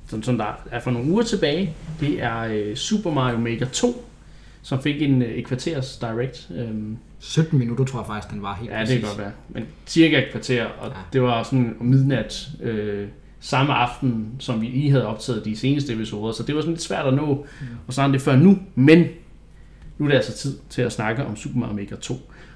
[0.09, 1.75] som, som der er for nogle uger tilbage.
[2.01, 4.05] Det er øh, Super Mario Maker 2,
[4.63, 6.49] som fik en øh, et kvarters direct.
[6.57, 8.99] Øhm, 17 minutter tror jeg faktisk, den var helt Ja, det præcis.
[9.01, 9.31] kan godt være.
[9.49, 10.93] Men cirka et kvarter, og Ja.
[11.13, 13.09] det var sådan om midnat øh,
[13.41, 16.83] samme aften, som vi lige havde optaget de seneste episoder, så det var sådan lidt
[16.83, 17.47] svært at nå
[17.89, 19.05] at snakke det før nu, men
[19.99, 22.15] nu er det altså tid til at snakke om Super Mario Maker 2.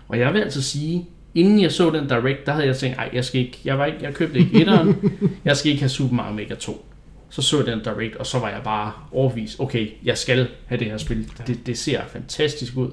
[0.09, 3.11] Og jeg vil altså sige, inden jeg så den direct, der havde jeg tænkt, ej,
[3.13, 4.97] jeg skal ikke, jeg, var ikke, jeg købte ikke etteren,
[5.45, 6.87] jeg skal ikke have Super Mario Maker 2.
[7.29, 10.79] Så så jeg den direct, og så var jeg bare overbevist, okay, jeg skal have
[10.79, 11.31] det her spil.
[11.47, 12.91] Det, det ser fantastisk ud.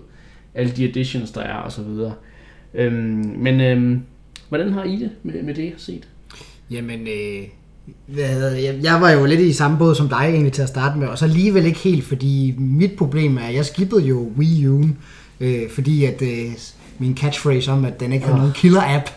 [0.54, 2.14] Alle de additions, der er, og så videre.
[2.74, 4.02] Øhm, men øhm,
[4.50, 6.08] hvordan har I det med, med det, jeg har set?
[6.72, 7.48] Jamen, øh?
[8.18, 11.08] Jeg, jeg var jo lidt i samme båd som dig egentlig til at starte med,
[11.08, 14.86] og så alligevel ikke helt, fordi mit problem er, at jeg skippede jo Wii U,
[15.40, 16.52] øh, fordi at øh,
[17.00, 19.10] min catchphrase om, at den ikke har nogen killer-app,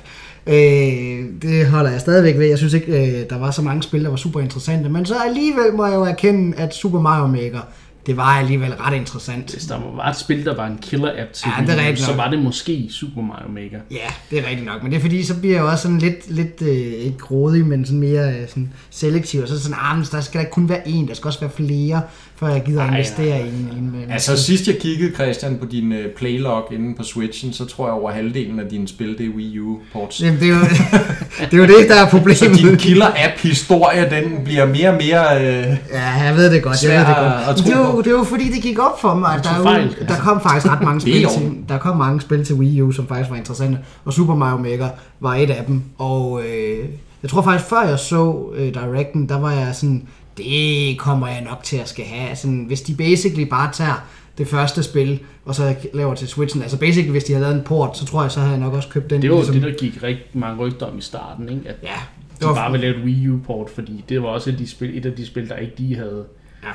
[0.47, 2.47] øh, det holder jeg stadigvæk ved.
[2.47, 5.15] Jeg synes ikke, øh, der var så mange spil, der var super interessante, men så
[5.29, 7.61] alligevel må jeg jo erkende, at Super Mario Maker,
[8.07, 9.53] det var alligevel ret interessant.
[9.53, 12.19] Hvis der var et spil, der var en killer-app til Ja, det er så nok.
[12.19, 13.79] var det måske Super Mario Maker.
[13.91, 13.97] Ja,
[14.31, 16.31] det er rigtigt nok, men det er fordi, så bliver jeg jo også sådan lidt,
[16.31, 20.07] lidt øh, ikke grådig, men sådan mere øh, sådan selektiv, og så sådan, ah, men
[20.13, 22.03] der skal der ikke kun være en, der skal også være flere,
[22.43, 25.67] før jeg gider Ej, investere i en, en, en Altså sidst jeg kiggede, Christian, på
[25.67, 29.27] din øh, playlog inde på Switchen, så tror jeg over halvdelen af dine spil, det
[29.27, 30.23] er Wii U-ports.
[30.25, 30.61] Jamen, det, er jo,
[31.51, 32.59] det er jo det, der er Så problemet.
[32.59, 35.41] din killer-app-historie, den bliver mere og mere...
[35.47, 37.57] Øh, Ja, jeg ved det godt, jeg ved det godt.
[37.67, 39.57] det er jo, det er jo fordi, det gik op for mig, at der, er
[39.59, 39.97] jo, fejl.
[40.09, 43.07] der kom faktisk ret mange spil til, der kom mange spil til Wii U, som
[43.07, 44.89] faktisk var interessante, og Super Mario Maker
[45.21, 46.79] var et af dem, og øh,
[47.23, 50.03] jeg tror faktisk, før jeg så øh, Directen, der var jeg sådan,
[50.37, 54.07] det kommer jeg nok til at skal have, sådan, hvis de basically bare tager
[54.39, 57.63] det første spil, og så laver til Switchen, altså basically, hvis de har lavet en
[57.63, 59.23] port, så tror jeg, så havde jeg nok også købt den.
[59.23, 61.63] Det var ligesom- det, der gik rigtig mange rygter om i starten, ikke?
[61.69, 64.51] at Ja, de det var, bare ville lave et Wii U-port, fordi det var også
[64.51, 66.25] et af de spil, et af de spil der ikke lige havde...
[66.65, 66.69] Ja.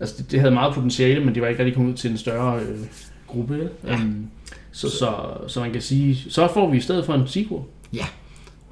[0.00, 2.18] Altså, det, det havde meget potentiale, men det var ikke rigtig kommet ud til en
[2.18, 2.78] større øh,
[3.26, 3.68] gruppe.
[3.86, 3.94] Ja.
[3.94, 4.26] Um,
[4.72, 5.14] så, så,
[5.48, 7.60] så man kan sige, så får vi i stedet for en sequel.
[7.92, 8.04] Ja,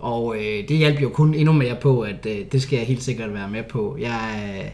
[0.00, 3.02] og øh, det hjalp jo kun endnu mere på, at øh, det skal jeg helt
[3.02, 3.96] sikkert være med på.
[4.00, 4.70] Jeg, øh,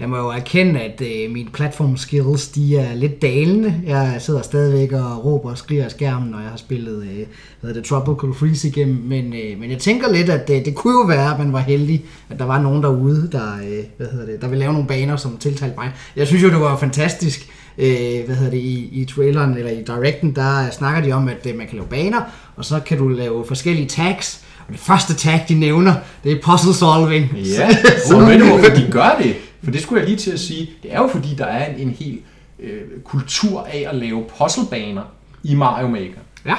[0.00, 3.74] jeg må jo erkende, at øh, mine platform skills, de er lidt dalende.
[3.86, 7.26] Jeg sidder stadigvæk og råber og skriger af skærmen, når jeg har spillet øh,
[7.60, 8.96] hvad det, Tropical Freeze igennem.
[8.96, 11.58] Men, øh, men jeg tænker lidt, at øh, det kunne jo være, at man var
[11.58, 14.88] heldig, at der var nogen derude, der, øh, hvad hedder det, der ville lave nogle
[14.88, 15.90] baner, som tiltalte mig.
[16.16, 17.50] Jeg synes jo, det var fantastisk.
[17.78, 21.46] Øh, hvad hedder det, i, i traileren eller i directen, der snakker de om, at
[21.46, 22.20] øh, man kan lave baner,
[22.56, 26.74] og så kan du lave forskellige tags, det første tag, de nævner, det er puzzle
[26.74, 27.32] solving.
[27.36, 27.68] Ja,
[28.14, 29.36] og ved du hvorfor de gør det?
[29.64, 30.70] For det skulle jeg lige til at sige.
[30.82, 32.18] Det er jo fordi, der er en, en hel
[32.60, 35.02] øh, kultur af at lave puzzlebaner
[35.42, 36.20] i Mario Maker.
[36.46, 36.54] Ja.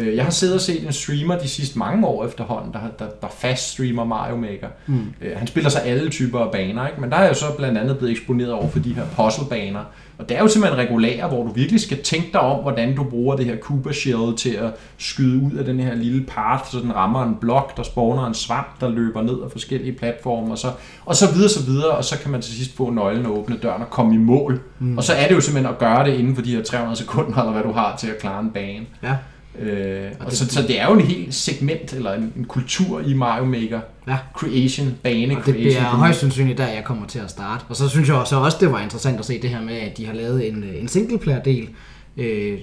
[0.00, 3.10] Øh, Jeg har siddet og set en streamer de sidste mange år efterhånden, der, der,
[3.22, 4.68] der fast streamer Mario Maker.
[4.86, 5.12] Mm.
[5.36, 7.00] Han spiller så alle typer af baner, ikke?
[7.00, 9.80] men der er jo så blandt andet blevet eksponeret over for de her puzzlebaner.
[10.18, 13.04] Og det er jo simpelthen regulære, hvor du virkelig skal tænke dig om, hvordan du
[13.04, 16.78] bruger det her Koopa Shell til at skyde ud af den her lille path, så
[16.78, 20.58] den rammer en blok, der spawner en svamp, der løber ned af forskellige platforme, og
[20.58, 20.68] så,
[21.04, 23.56] og så videre, så videre, og så kan man til sidst få nøglen og åbne
[23.62, 24.60] døren og komme i mål.
[24.78, 24.96] Mm.
[24.98, 27.38] Og så er det jo simpelthen at gøre det inden for de her 300 sekunder,
[27.38, 28.86] eller hvad du har til at klare en bane.
[29.02, 29.16] Ja.
[29.58, 33.00] Øh, og det- så, så det er jo en helt segment, eller en, en kultur
[33.06, 33.80] i Mario Maker.
[34.08, 34.16] Ja.
[34.34, 35.62] Creation, bane Og det creation.
[35.62, 37.64] bliver højst sandsynligt, der jeg kommer til at starte.
[37.68, 39.96] Og så synes jeg så også, det var interessant at se det her med, at
[39.98, 41.68] de har lavet en, øh, en singleplayer-del.
[42.16, 42.58] Øh,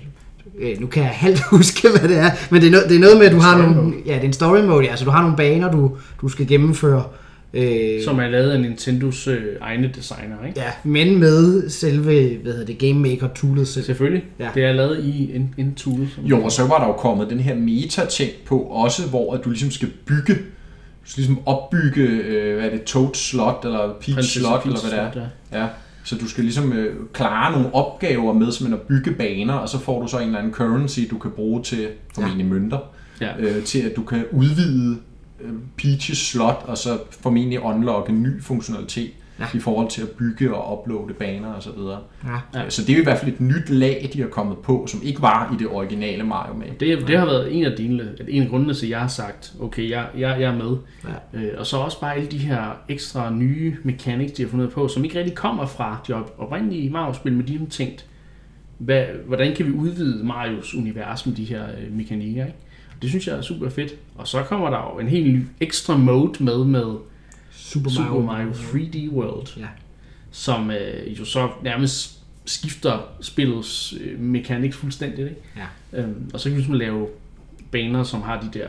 [0.60, 3.00] øh, nu kan jeg halvt huske, hvad det er, men det er, noget, det er
[3.00, 3.93] noget med, at du har nogle...
[4.06, 4.89] Ja, det er en story mode, ja.
[4.89, 7.04] Altså, du har nogle baner, du, du skal gennemføre.
[7.04, 7.04] Øh,
[8.05, 10.60] Som er lavet af Nintendos øh, egne designer, ikke?
[10.60, 13.86] Ja, men med selve, hvad hedder det, Game Maker toolet selv.
[13.86, 14.23] Selvfølgelig.
[14.39, 14.43] Ja.
[14.45, 14.49] Ja.
[14.55, 16.07] Det er lavet i en, en tool.
[16.15, 19.45] Som Jo, og så var der jo kommet den her meta-ting på også, hvor at
[19.45, 23.93] du ligesom skal bygge, du skal ligesom opbygge, øh, hvad er det, Toad Slot, eller
[24.01, 25.12] Peach Slot, Peach eller hvad det er.
[25.12, 25.67] Slot, Ja,
[26.03, 29.79] så du skal ligesom øh, klare nogle opgaver med simpelthen at bygge baner, og så
[29.79, 32.49] får du så en eller anden currency, du kan bruge til formentlig ja.
[32.53, 32.77] mønter,
[33.21, 33.29] Ja.
[33.39, 34.97] øh, til at du kan udvide øh,
[35.78, 39.45] Peaches slot, og så formentlig unlocke en ny funktionalitet Ja.
[39.54, 42.00] i forhold til at bygge og uploade baner og så videre.
[42.54, 42.60] Ja.
[42.63, 42.69] Ja.
[42.69, 45.02] Så det er jo i hvert fald et nyt lag, de har kommet på, som
[45.04, 46.73] ikke var i det originale Mario Maker.
[46.80, 49.54] Det, det har været en af, dine, en af grundene til, at jeg har sagt,
[49.60, 50.78] okay, jeg, jeg, jeg er med.
[51.34, 51.39] Ja.
[51.39, 54.88] Øh, og så også bare alle de her ekstra nye mechanics, de har fundet på,
[54.88, 58.06] som ikke rigtig kommer fra de op- oprindelige Mario-spil, men de har tænkt,
[58.78, 62.58] hvad, hvordan kan vi udvide Marios univers med de her øh, mekanikker, ikke?
[63.01, 63.91] Det synes jeg er super fedt.
[64.15, 66.95] Og så kommer der jo en helt ny ekstra mode med, med
[67.51, 69.67] Super Super Mario, Mario 3D World, Ja.
[70.31, 72.13] som øh, jo så nærmest
[72.45, 75.41] skifter spillets øh, mechanics fuldstændigt, ikke?
[75.93, 76.01] Ja.
[76.01, 77.07] Øhm, og så kan vi ligesom lave
[77.71, 78.67] baner, som har de der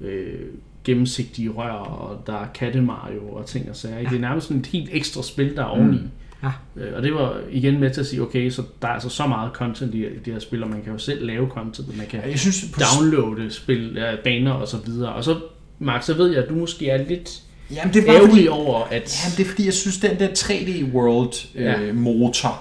[0.00, 0.40] øh,
[0.84, 3.98] gennemsigtige rør, og der er katte Mario og ting og sager.
[3.98, 4.08] Ja.
[4.08, 5.96] Det er nærmest sådan et helt ekstra spil, der er oveni.
[5.96, 6.08] Mm.
[6.42, 6.50] Ja.
[6.76, 9.26] Øh, og det var igen med til at sige, okay, så der er altså så
[9.26, 12.20] meget content i det her spil, og man kan jo selv lave content, man kan
[12.30, 15.12] Jeg synes, på, downloade spil, ja, baner og så videre.
[15.12, 15.36] Og så,
[15.78, 18.80] Mark, så ved jeg, at du måske er lidt jamen, det var fordi, ærgerlig over,
[18.84, 18.90] at...
[19.24, 21.72] Jamen, det er fordi, jeg synes, den der 3D World øh, Ja.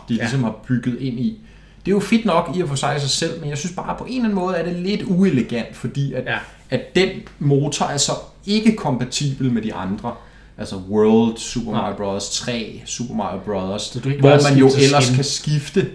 [0.09, 0.21] de Ja.
[0.21, 1.39] ligesom har bygget ind i,
[1.85, 3.95] det er jo fedt nok i og for sig sig selv, men jeg synes bare,
[3.97, 6.37] på en eller anden måde er det lidt uelegant, fordi at, Ja.
[6.69, 8.11] at den motor er så
[8.45, 10.13] ikke kompatibel med de andre.
[10.57, 11.71] Altså World, Super.
[11.71, 12.29] Mario Bros.
[12.29, 13.81] 3, Super Mario Bros.
[13.81, 15.15] Så du ikke hvor bare man jo ellers skin.
[15.15, 15.89] kan skifte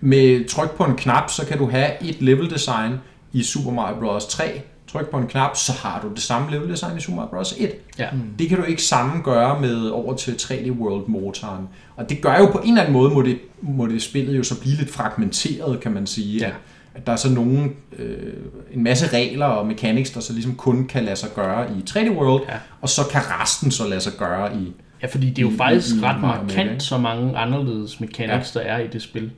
[0.00, 2.92] med tryk på en knap, så kan du have et level design
[3.32, 4.26] i Super Mario Bros.
[4.26, 4.62] 3.
[4.92, 7.54] Tryk på en knap, så har du det samme level design i Super Mario Bros.
[7.58, 7.70] 1.
[7.98, 8.08] Ja.
[8.38, 11.68] Det kan du ikke sammen gøre med over til 3D World motoren.
[11.96, 14.42] Og det gør jo på en eller anden måde, må det, må det spillet jo
[14.42, 16.38] så blive lidt fragmenteret, kan man sige.
[16.38, 16.50] Ja.
[16.96, 18.32] At, der er så nogle, øh,
[18.72, 22.10] en masse regler og mechanics, der så ligesom kun kan lade sig gøre i 3D
[22.10, 22.54] World, Ja.
[22.80, 24.72] og så kan resten så lade sig gøre i...
[25.02, 26.80] Ja, fordi det er jo i- faktisk i ret markant, ikke?
[26.84, 29.30] så mange anderledes mechanics, der er i det spil.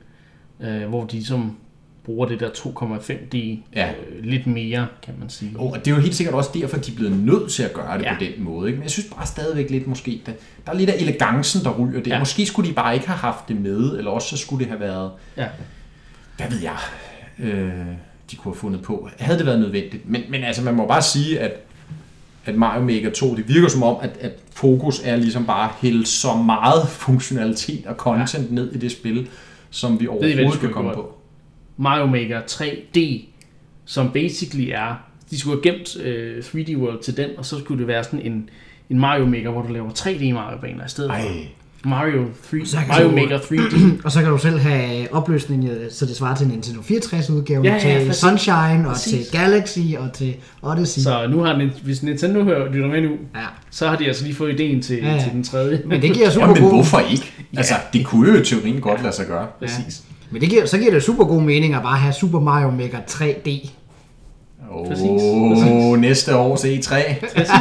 [0.61, 1.57] Øh, hvor de som
[2.05, 3.37] bruger det der 2,5D
[3.75, 3.89] Ja.
[3.89, 5.51] øh, lidt mere, kan man sige.
[5.59, 7.97] Og det er jo helt sikkert også derfor, de er blevet nødt til at gøre
[7.97, 8.09] det Ja.
[8.13, 8.17] ja.
[8.17, 8.67] på den måde.
[8.67, 8.77] Ikke?
[8.77, 10.31] Men jeg synes bare stadigvæk lidt måske, der,
[10.65, 12.07] der er lidt af elegancen, der ryger det.
[12.07, 12.13] Ja.
[12.13, 12.19] Ja.
[12.19, 14.79] Måske skulle de bare ikke have haft det med, eller også så skulle det have
[14.79, 15.47] været Ja.
[16.37, 16.75] hvad ved jeg,
[17.39, 17.71] øh,
[18.31, 19.09] de kunne have fundet på.
[19.19, 20.09] Havde det været nødvendigt.
[20.09, 21.65] Men, men altså, man må bare sige, at
[22.45, 25.75] at Mario Maker 2, det virker som om, at, at fokus er ligesom bare at
[25.81, 28.55] hælde så meget funktionalitet og content ja.
[28.55, 29.27] ned i det spil,
[29.69, 31.17] som vi overhovedet kan komme på.
[31.77, 32.99] Mario Maker 3D,
[33.85, 34.95] som basically er,
[35.31, 38.21] de skulle have gemt øh, 3D World til den, og så skulle det være sådan
[38.21, 38.49] en,
[38.89, 41.29] en Mario Maker, hvor du laver 3D Mario-baner i stedet Ej, for
[41.85, 43.75] Mario, 3, Så Mario du- Maker 3D.
[44.05, 47.65] Og så kan du selv have opløsning, øh, så det svarer til Nintendo 64 udgaven,
[47.65, 48.15] Ja, ja, til præcis.
[48.21, 49.27] Sunshine, og Præcis.
[49.27, 51.01] til Galaxy, og til Odyssey.
[51.01, 53.39] Så nu har den, hvis Nintendo hører, lytter med nu, Ja.
[53.71, 55.23] så har de altså lige fået ideen til, Ja, ja.
[55.23, 55.81] til den tredje.
[55.85, 56.71] Men det giver super Jamen, god...
[56.73, 57.31] hvorfor ikke?
[57.57, 59.47] Altså, det kunne jo i teorien godt lade sig gøre.
[59.59, 60.01] Præcis.
[60.31, 62.97] Men det giver, så giver det super god mening at bare have Super Mario Maker
[63.11, 63.69] 3D.
[64.71, 66.95] Åh, Præcis, oh, næste år til E3.
[67.35, 67.51] Præcis.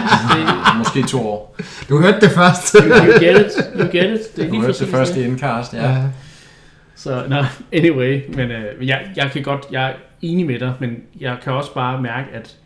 [0.78, 1.56] Måske to år.
[1.88, 2.72] Du hørte det først.
[2.72, 3.52] you, you get it.
[3.80, 4.36] You get it.
[4.36, 5.90] Det er Du lige hørte præcis det første indkast, ja.
[5.90, 5.96] ja.
[6.96, 10.90] Så, no, anyway, men øh, jeg, jeg kan godt, jeg er enig med dig, men
[11.20, 12.56] jeg kan også bare mærke, at,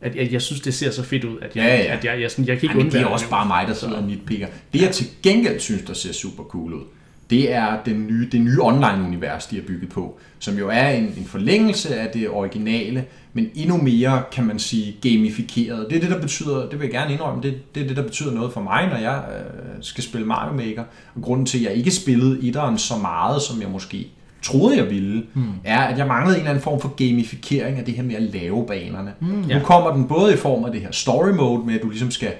[0.00, 1.96] at jeg, jeg synes, det ser så fedt ud, at jeg, Ja, ja.
[1.96, 3.64] At jeg, jeg, sådan, jeg kan ikke Ej, men det er undvære også bare mig,
[3.68, 4.46] der sidder og nitpicker.
[4.72, 6.82] Det jeg til gengæld synes, der ser super cool ud,
[7.30, 11.04] det er den nye, det nye online-univers, de har bygget på, som jo er en,
[11.04, 13.04] en forlængelse af det originale,
[13.34, 15.86] men endnu mere, kan man sige, gamificeret.
[15.90, 18.02] Det er det, der betyder, det vil jeg gerne indrømme, det, det er det, der
[18.02, 20.84] betyder noget for mig, når jeg øh, skal spille Mario Maker.
[21.14, 24.10] Og grunden til, at jeg ikke spillede etteren så meget, som jeg måske
[24.42, 25.44] troede, jeg ville, hmm.
[25.64, 28.22] er, at jeg manglede en eller anden form for gamificering af det her med at
[28.22, 29.12] lave banerne.
[29.48, 29.58] Ja.
[29.58, 32.10] Nu kommer den både i form af det her story mode, med at du ligesom
[32.10, 32.32] skal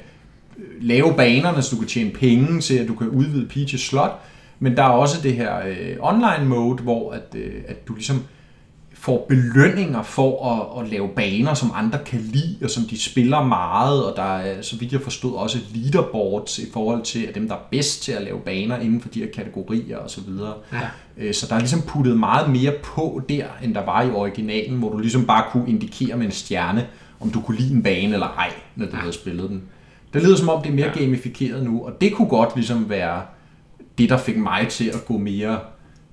[0.81, 4.21] lave banerne, så du kan tjene penge til, at du kan udvide Peaches slot.
[4.59, 8.23] Men der er også det her øh, online mode, hvor at, øh, at du ligesom
[9.05, 13.45] får belønninger for at, at lave baner, som andre kan lide, og som de spiller
[13.45, 17.49] meget, og der er, så vidt jeg forstod, også leaderboards i forhold til at dem,
[17.49, 20.23] der er bedst til at lave baner inden for de her kategorier osv.
[20.73, 20.79] Ja.
[21.19, 24.79] Øh, Så der er ligesom puttet meget mere på der, end der var i originalen,
[24.79, 26.87] hvor du ligesom bare kunne indikere med en stjerne,
[27.21, 29.63] om du kunne lide en bane eller ej, når du havde spillet den.
[30.15, 30.99] Det lyder som om, det er mere Ja.
[31.05, 33.23] gamificeret nu, og det kunne godt ligesom være
[33.99, 35.59] det, der fik mig til at gå mere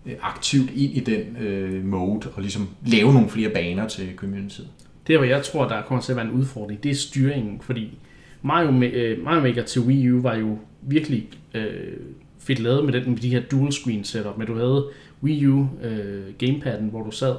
[0.05, 4.67] Øh, aktivt ind i den øh, mode, og ligesom lave nogle flere baner til communityet.
[5.07, 7.97] Det, hvor jeg tror, der kommer til at være en udfordring, det er styringen, fordi
[8.41, 11.97] Mario, øh, Mario Maker til Wii U var jo virkelig øh,
[12.39, 14.87] fedt lavet med, den, med de her dual screen setup, men du havde
[15.23, 17.35] Wii U øh, gamepadden, hvor du sad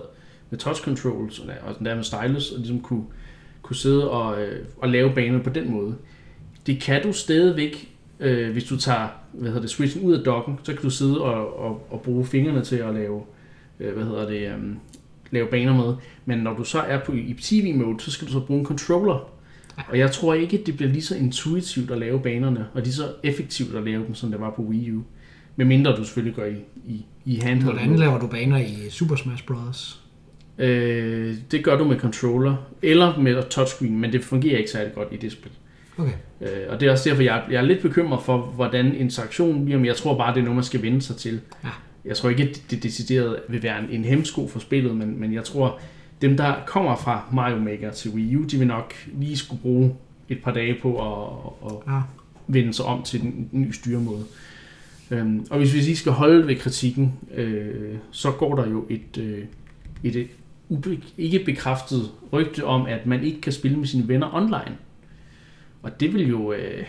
[0.51, 3.05] med touch controls og og den der med stylus, og ligesom kunne,
[3.63, 5.95] kunne sidde og, øh, og lave baner på den måde.
[6.67, 7.92] Det kan du stadigvæk,
[8.23, 11.23] øh, hvis du tager hvad hedder det, switchen ud af docken, så kan du sidde
[11.23, 13.23] og, og, og bruge fingrene til at lave,
[13.81, 14.59] øh, hvad hedder det, øh,
[15.31, 15.95] lave baner med.
[16.25, 19.29] Men når du så er på, i TV-mode, så skal du så bruge en controller.
[19.89, 23.09] Og jeg tror ikke, det bliver lige så intuitivt at lave banerne, og lige så
[23.23, 25.03] effektivt at lave dem, som det var på Wii U.
[25.57, 26.57] Med mindre du selvfølgelig går i,
[26.87, 27.75] i, i handheld.
[27.75, 30.01] Hvordan laver du baner i Super Smash Bros?
[30.59, 35.09] Øh, det gør du med controller, eller med touchscreen, men det fungerer ikke særlig godt
[35.13, 35.51] i det spil.
[35.99, 36.13] Okay.
[36.41, 39.79] Øh, og det er også derfor, jeg, jeg er lidt bekymret for, hvordan interaktionen bliver,
[39.79, 41.41] men jeg tror bare, det er noget, man skal vende sig til.
[41.65, 41.69] Ja.
[42.05, 45.35] Jeg tror ikke, at det decideret vil være en, en hemsko for spillet, men, men
[45.35, 45.81] jeg tror,
[46.23, 49.95] dem, der kommer fra Mario Maker til Wii U, de vil nok lige skulle bruge
[50.29, 52.01] et par dage på at, at Ja.
[52.47, 54.25] vende sig om til den nye styremåde.
[55.11, 59.19] Øhm, og hvis vi lige skal holde ved kritikken, øh, så går der jo et,
[59.19, 59.39] øh,
[60.03, 60.29] et, et
[60.69, 64.77] ube, ikke bekræftet rygte om, at man ikke kan spille med sine venner online.
[65.83, 66.53] Og det vil jo...
[66.53, 66.85] Øh,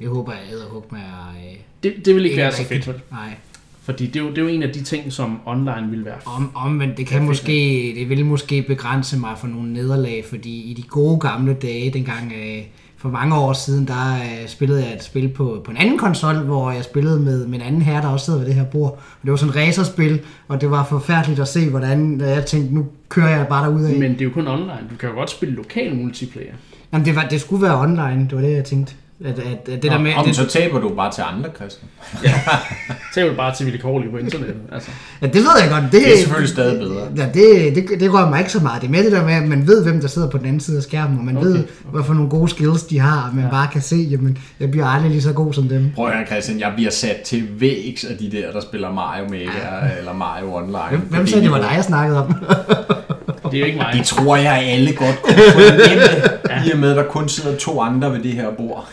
[0.00, 1.44] Det håber jeg æderhug med at...
[1.52, 3.34] Øh, det, det vil ikke Ikke være så fedt, nej.
[3.82, 6.14] Fordi det er, jo, det er jo en af de ting, som online vil være.
[6.26, 7.52] Om, omvendt, det kan måske,
[7.98, 12.32] det vil måske begrænse mig for nogle nederlag, fordi i de gode gamle dage, dengang
[12.32, 12.62] øh,
[12.96, 16.34] for mange år siden, der øh, spillede jeg et spil på, på en anden konsol,
[16.36, 18.92] hvor jeg spillede med, med en anden herre, der også sidder ved det her bord.
[18.92, 22.74] Og det var sådan et racerspil, og det var forfærdeligt at se, hvordan jeg tænkte,
[22.74, 23.98] nu kører jeg bare derud af.
[23.98, 24.86] Men det er jo kun online.
[24.90, 26.54] Du kan jo godt spille lokal multiplayer.
[26.92, 28.94] Jamen, det, var, det skulle være online, det var det, jeg tænkte.
[29.24, 31.88] At, at, at det der med, Om det, så taber du bare til andre, Christian.
[33.14, 34.56] Tag jo bare til vilkårligt på internettet.
[34.72, 34.90] Altså.
[35.22, 35.82] ja, det ved jeg godt.
[35.82, 37.08] Det, Det er selvfølgelig stadig bedre.
[37.16, 38.82] Ja, det, det, det rører mig ikke så meget.
[38.82, 40.60] Det er med det der med, at man ved, hvem der sidder på den anden
[40.60, 43.28] side af skærmen, og man Okay, okay, ved, hvad for nogle gode skills de har,
[43.28, 43.50] og man ja.
[43.50, 45.90] bare kan se, jamen, jeg bliver aldrig lige så god som dem.
[45.94, 49.24] Prøv at høre, Christian, jeg bliver sat til vægs af de der, der spiller Mario
[49.24, 50.88] Maker eller Mario Online.
[50.88, 52.34] Hvem, hvem sagde, det var dig, jeg snakkede om?
[53.50, 53.92] Det er jo ikke mig.
[53.92, 57.80] Det tror jeg, alle godt kunne fornemme, i og med, at der kun sidder to
[57.80, 58.88] andre ved det her bord.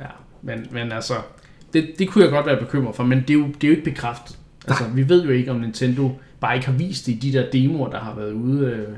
[0.00, 0.06] Ja,
[0.42, 1.14] men, men altså,
[1.72, 3.70] det, det kunne jeg godt være bekymret for, men det er jo, det er jo
[3.70, 4.38] ikke bekræftet.
[4.68, 7.50] Altså, vi ved jo ikke, om Nintendo bare ikke har vist det i de der
[7.50, 8.88] demoer, der har været ude, øh,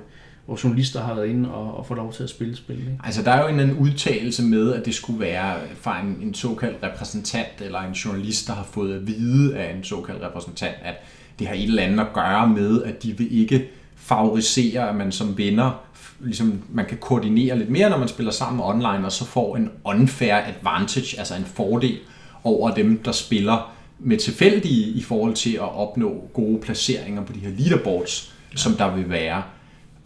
[0.46, 2.78] hvor journalister har været inde og, og få lov til at spille spil.
[2.78, 2.98] Ikke?
[3.04, 6.34] Altså, der er jo en anden udtalelse med, at det skulle være fra en, en
[6.34, 10.94] såkaldt repræsentant, eller en journalist, der har fået at vide af en såkaldt repræsentant, at
[11.38, 13.68] det har et eller andet at gøre med, at de vil ikke
[14.12, 15.70] favoriserer, at man som venner
[16.20, 19.70] ligesom, man kan koordinere lidt mere, når man spiller sammen online, og så får en
[19.84, 21.98] unfair advantage, altså en fordel
[22.44, 27.38] over dem, der spiller med tilfældige i forhold til at opnå gode placeringer på de
[27.38, 28.56] her leaderboards, ja.
[28.56, 29.42] som der vil være.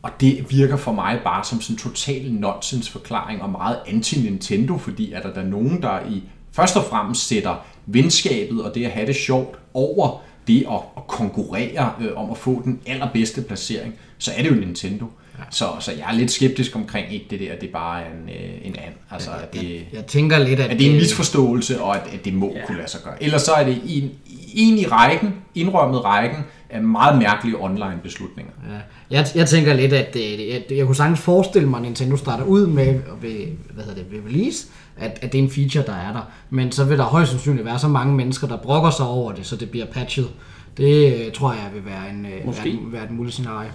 [0.03, 4.79] Og det virker for mig bare som sådan en total nonsens forklaring og meget anti-Nintendo,
[4.79, 8.91] fordi er der da nogen, der i først og fremmest sætter venskabet og det at
[8.91, 13.95] have det sjovt over det at, at konkurrere øh, om at få den allerbedste placering,
[14.19, 15.05] så er det jo Nintendo.
[15.39, 15.45] Ja.
[15.51, 18.67] Så, så jeg er lidt skeptisk omkring ikke det der, det er bare en, øh,
[18.67, 18.95] en and.
[19.11, 21.97] Altså, jeg, at det, jeg, jeg tænker lidt, at, at det er en misforståelse, og
[21.97, 22.67] at, at det må ja.
[22.67, 23.23] kunne lade sig gøre.
[23.23, 24.11] Ellers så er det en,
[24.55, 26.39] en i rækken, indrømmet rækken,
[26.71, 28.53] af meget mærkelige online beslutninger.
[28.71, 28.79] Ja.
[29.17, 32.45] Jeg, jeg tænker lidt, at det, jeg, jeg kunne sagtens forestille mig, at Nintendo starter
[32.45, 35.95] ud med ved, hvad hedder det, ved release, at, at det er en feature, der
[35.95, 36.31] er der.
[36.51, 39.47] Men så vil der højst sandsynligt være så mange mennesker, der brokker sig over det,
[39.47, 40.29] så det bliver patchet.
[40.77, 42.65] Det øh, tror jeg vil være en, øh, Måske.
[42.65, 43.71] være, en, være et muligt scenarie.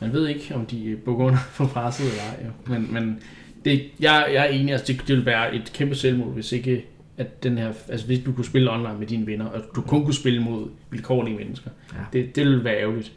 [0.00, 2.78] Man ved ikke, om de bukker under for presset eller ej.
[2.78, 3.18] Men, men
[3.64, 6.84] det, jeg, jeg er enig, altså det, det vil være et kæmpe selvmål, hvis ikke
[7.18, 10.04] at den her, altså hvis du kunne spille online med dine venner, og du kun
[10.04, 11.70] kunne spille mod vilkårlige mennesker.
[11.92, 11.98] Ja.
[12.12, 13.12] Det, det ville være ærgerligt.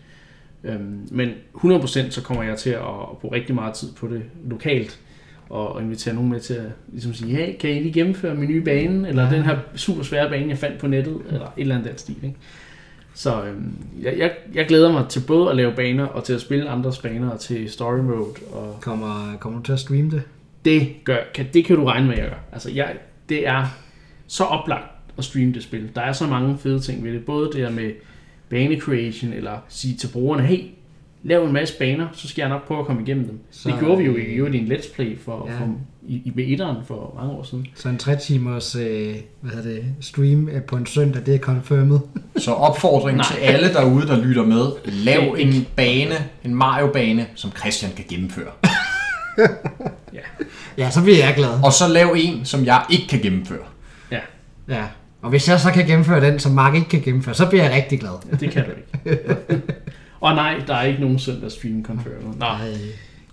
[0.64, 5.00] Øhm, men 100% så kommer jeg til at bruge rigtig meget tid på det lokalt,
[5.50, 8.62] og, invitere nogen med til at ligesom sige, hey, kan I lige gennemføre min nye
[8.62, 9.36] bane, eller ja.
[9.36, 12.16] den her super svære bane, jeg fandt på nettet, eller et eller andet den stil.
[12.24, 12.36] Ikke?
[13.14, 16.42] Så øhm, jeg, jeg, jeg glæder mig til både at lave baner, og til at
[16.42, 18.30] spille andres baner, og til story mode.
[18.52, 20.22] Og kommer, kommer du til at streame det?
[20.66, 22.38] Det, gør, kan, det kan du regne med, at jeg gør.
[22.52, 22.96] Altså, jeg,
[23.30, 23.66] det er
[24.28, 24.86] så oplagt
[25.18, 25.90] at streame det spil.
[25.96, 27.26] Der er så mange fede ting ved det.
[27.26, 27.92] Både det her med
[28.50, 30.60] bane creation, eller sige til brugerne, hey,
[31.28, 33.40] lav en masse baner, så skal jeg nok prøve at komme igennem dem.
[33.52, 35.60] Så, det gjorde vi jo i, i en let's play for, ja.
[35.60, 35.76] for,
[36.08, 37.68] i, i B1'eren for mange år siden.
[37.76, 42.00] Så en 3 timers øh, hvad hedder det, stream på en søndag, det er confirmed.
[42.38, 47.92] så opfordring til alle derude, der lytter med, lav en bane, en Mario-bane, som Christian
[47.96, 48.52] kan gennemføre.
[50.14, 50.20] ja.
[50.78, 51.64] ja, så bliver jeg glad.
[51.64, 53.66] Og så lav en, som jeg ikke kan gennemføre.
[54.12, 54.20] Ja.
[54.70, 54.84] Ja.
[55.22, 57.74] Og hvis jeg så kan gennemføre den, som Mark ikke kan gennemføre, så bliver jeg
[57.74, 58.12] rigtig glad.
[58.32, 59.64] Ja, det kan du ikke.
[60.20, 62.36] Og nej, der er ikke nogen søndag stream confirmed.
[62.40, 62.46] Nå,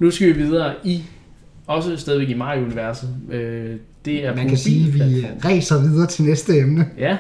[0.01, 1.03] nu skal vi videre i,
[1.66, 3.16] også stadigvæk i Mario-universet.
[3.31, 6.87] Øh, det er Man kan sige, at vi racer videre til næste emne.
[6.99, 7.16] Ja,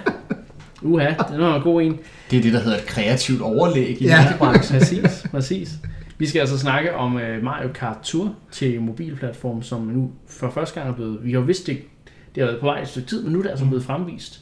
[0.82, 1.98] uha, det er en god en.
[2.30, 4.36] Det er det, der hedder et kreativt overlæg i ja.
[4.38, 4.78] branchen.
[4.78, 5.72] Præcis, præcis.
[6.18, 10.80] Vi skal altså snakke om uh, Mario Kart Tour til mobilplatform, som nu for første
[10.80, 11.18] gang er blevet...
[11.22, 11.78] Vi har vidst det,
[12.34, 14.40] det har været på vej et stykke tid, men nu er det altså blevet fremvist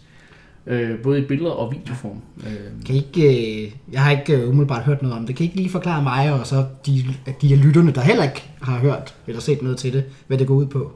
[0.67, 2.21] øh, både i billeder og videoform.
[2.47, 2.85] Øh.
[2.87, 5.37] Kan I ikke, øh, jeg har ikke øh, umiddelbart hørt noget om det.
[5.37, 7.05] Kan I ikke lige forklare mig og så de,
[7.43, 10.47] de af lytterne, der heller ikke har hørt eller set noget til det, hvad det
[10.47, 10.93] går ud på?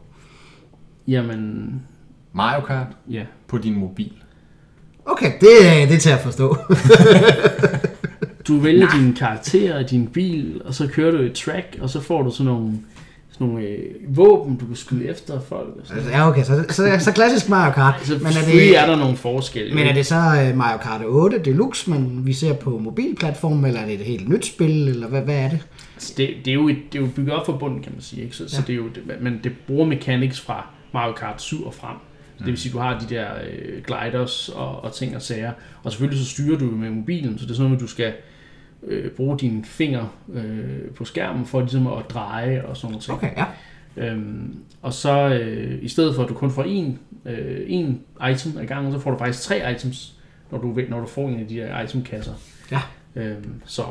[1.08, 1.72] Jamen...
[2.32, 2.86] Mario Kart?
[3.10, 3.22] Ja.
[3.48, 4.12] På din mobil.
[5.04, 6.56] Okay, det, det er til at forstå.
[8.48, 12.00] du vælger dine karakterer i din bil, og så kører du et track, og så
[12.00, 12.72] får du sådan nogle
[13.38, 15.68] sådan nogle øh, våben, du kan skyde efter folk.
[15.80, 16.02] Og sådan.
[16.10, 17.94] Ja, okay, så, så, så klassisk Mario Kart.
[17.98, 19.74] Altså, men er, det, er der nogle forskelle.
[19.74, 23.80] Men er det så uh, Mario Kart 8 Deluxe, man vi ser på mobilplatformen, eller
[23.80, 25.66] er det et helt nyt spil, eller hvad, hvad er det?
[25.94, 28.02] Altså, det, det, er jo et, det er jo bygget op for bunden, kan man
[28.02, 28.22] sige.
[28.22, 28.36] Ikke?
[28.36, 28.48] Så, ja.
[28.48, 31.96] så det er jo, det, men det bruger mechanics fra Mario Kart 7 og frem.
[32.38, 35.22] Så det vil sige, at du har de der øh, gliders og, og ting og
[35.22, 35.52] sager.
[35.82, 38.12] Og selvfølgelig så styrer du med mobilen, så det er sådan noget, at du skal
[38.82, 43.10] øh, bruge dine fingre øh, på skærmen for ligesom at dreje og sådan noget.
[43.10, 43.44] Okay, ja.
[43.96, 48.00] Øhm, og så øh, i stedet for at du kun får en, øh, en
[48.32, 50.14] item ad gangen, så får du faktisk tre items,
[50.50, 52.32] når du, når du får en af de her itemkasser.
[52.70, 52.80] Ja.
[53.16, 53.82] Øhm, så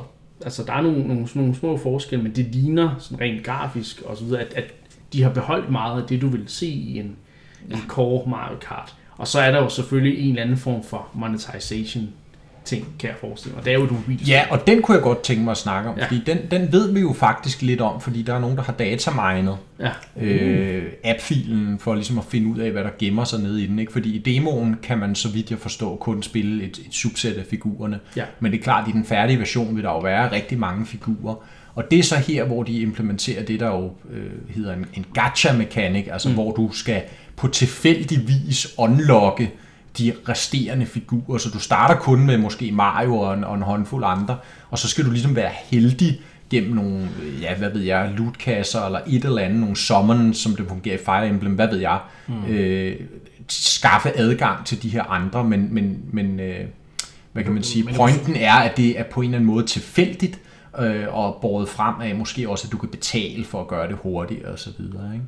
[0.44, 4.18] altså, der er nogle, nogle, nogle små forskelle, men det ligner sådan rent grafisk og
[4.18, 4.74] så videre, at, at
[5.14, 7.16] de har beholdt meget af det, du vil se i en,
[7.70, 7.76] ja.
[7.76, 8.96] en core Mario Kart.
[9.18, 12.10] Og så er der jo selvfølgelig en eller anden form for monetization
[12.66, 13.66] ting, kan jeg forestille mig.
[13.66, 14.28] Det er jo et mobilspil.
[14.28, 16.06] Ja, og den kunne jeg godt tænke mig at snakke om, ja.
[16.06, 18.74] fordi den, den ved vi jo faktisk lidt om, fordi der er nogen, der har
[18.74, 19.92] datamined ja.
[20.22, 23.80] øh, appfilen for ligesom at finde ud af, hvad der gemmer sig nede i den.
[23.80, 23.92] Ikke?
[23.92, 27.46] Fordi i demoen kan man, så vidt jeg forstår, kun spille et, et subset af
[27.50, 28.00] figurerne.
[28.16, 28.24] Ja.
[28.40, 30.86] Men det er klart, at i den færdige version vil der jo være rigtig mange
[30.86, 31.36] figurer.
[31.76, 35.06] Og det er så her, hvor de implementerer det, der jo øh, hedder en, en
[35.14, 36.36] gacha-mekanik, altså mm.
[36.36, 37.02] hvor du skal
[37.36, 39.52] på tilfældig vis unlocke
[39.98, 44.04] de resterende figurer, så du starter kun med måske Mario og en, og en håndfuld
[44.08, 44.38] andre,
[44.70, 47.10] og så skal du ligesom være heldig gennem nogle,
[47.42, 51.04] ja, hvad ved jeg, lootkasser eller et eller andet, nogle summons, som det fungerer i
[51.06, 52.46] Fire Emblem, hvad ved jeg, mm.
[52.46, 53.00] øh,
[53.48, 56.66] skaffe adgang til de her andre, men, men, men øh,
[57.34, 60.40] hvad kan man sige, pointen er, at det er på en eller anden måde tilfældigt,
[60.80, 63.98] øh, og båret frem af måske også, at du kan betale for at gøre det
[64.04, 65.26] hurtigt og så videre, ikke?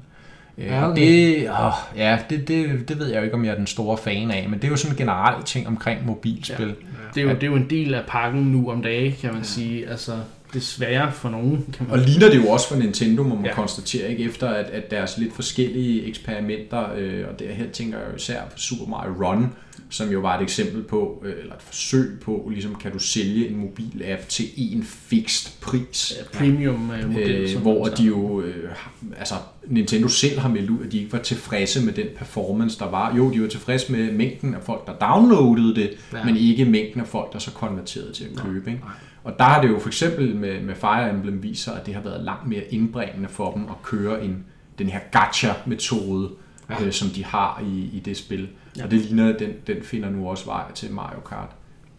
[0.58, 1.01] Øh, ja, okay.
[1.01, 3.97] det, åh, ja, det, det, det ved jeg jo ikke, om jeg er den store
[3.97, 6.68] fan af, men det er jo sådan en generel ting omkring mobilspil.
[6.68, 6.74] Ja.
[7.16, 9.41] Det, er jo, det er jo en del af pakken nu om dagen, kan man
[9.41, 9.47] ja.
[9.47, 9.89] sige.
[9.89, 10.12] Altså,
[10.53, 13.49] desværre for nogen, kan Og man ligner det jo også for Nintendo, må man Ja.
[13.49, 13.55] ja.
[13.55, 14.24] konstatere, ikke?
[14.24, 18.41] efter at, at deres lidt forskellige eksperimenter, øh, og der her tænker jeg jo især
[18.41, 19.53] på Super Mario Run,
[19.89, 23.47] som jo var et eksempel på, øh, eller et forsøg på, ligesom kan du sælge
[23.49, 26.13] en mobil app til en fixed pris.
[26.33, 27.55] premium øh, model.
[27.55, 28.69] Øh, hvor de jo, øh,
[29.17, 29.35] altså
[29.67, 33.15] Nintendo selv har meldt ud, at de ikke var tilfredse med den performance, der var.
[33.15, 36.17] Jo, de var tilfredse med mængden af folk, der downloadede det, Ja.
[36.17, 36.25] ja.
[36.25, 38.69] men ikke mængden af folk, der så konverterede til at købe.
[38.71, 38.81] Ikke?
[39.23, 42.01] Og der har det jo for eksempel med, med Fire Emblem viser, at det har
[42.01, 44.45] været langt mere indbringende for dem at køre en,
[44.79, 46.29] den her gacha-metode,
[46.69, 46.75] Ja.
[46.79, 46.85] ja.
[46.85, 48.47] øh, som de har i, i det spil.
[48.78, 48.84] Ja.
[48.84, 51.49] Og det ligner, at den, den finder nu også vej til Mario Kart,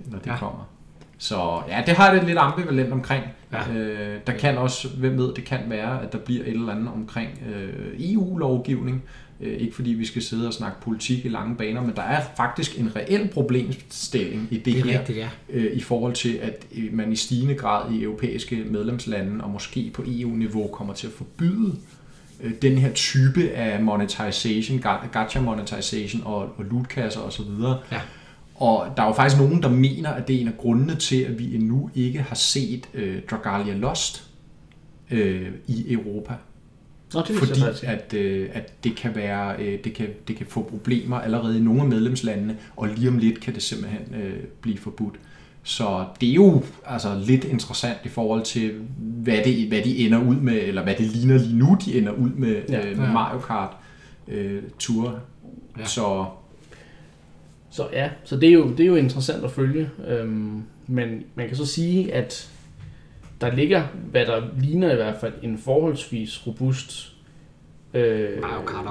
[0.07, 0.37] når det Ja.
[0.37, 0.69] kommer.
[1.21, 3.25] Så ja, det har jeg det lidt ambivalent omkring.
[3.53, 3.73] Ja.
[3.75, 6.89] Øh, der kan også, hvem ved, det kan være, at der bliver et eller andet
[6.89, 9.03] omkring øh, EU-lovgivning.
[9.41, 12.23] Øh, ikke fordi vi skal sidde og snakke politik i lange baner, men der er
[12.37, 15.29] faktisk en reel problemstilling i det, Det er her, rigtigt, ja.
[15.51, 19.91] øh, i forhold til, at øh, man i stigende grad i europæiske medlemslande, og måske
[19.95, 21.75] på EU-niveau, kommer til at forbyde
[22.43, 27.51] øh, den her type af monetization, ga- gacha monetization og, og lootkasser osv.
[27.93, 28.01] Ja.
[28.55, 31.23] Og der er jo faktisk nogen, der mener, at det er en af grundene til,
[31.23, 34.31] at vi endnu ikke har set øh, Dragalia Lost
[35.11, 36.35] øh, i Europa.
[37.15, 40.63] Nå, det Fordi at, øh, at det kan være, øh, det, kan, det kan få
[40.63, 44.79] problemer allerede i nogle af medlemslandene, og lige om lidt kan det simpelthen øh, blive
[44.79, 45.15] forbudt.
[45.69, 50.19] Så det er jo altså, lidt interessant i forhold til, hvad, det, hvad de ender
[50.25, 52.87] ud med, eller hvad det ligner lige nu, de ender ud med, Ja.
[52.87, 53.13] øh, med Ja.
[53.13, 53.71] Mario Kart
[54.29, 55.21] øh, Tour.
[55.79, 55.85] Ja.
[55.85, 56.25] Så
[57.71, 59.91] Så ja, så det er jo, det er jo interessant at følge.
[60.07, 62.51] Øhm, men man kan så sige, at
[63.41, 67.13] der ligger, hvad der ligner i hvert fald, en forholdsvis robust
[67.95, 68.41] øh,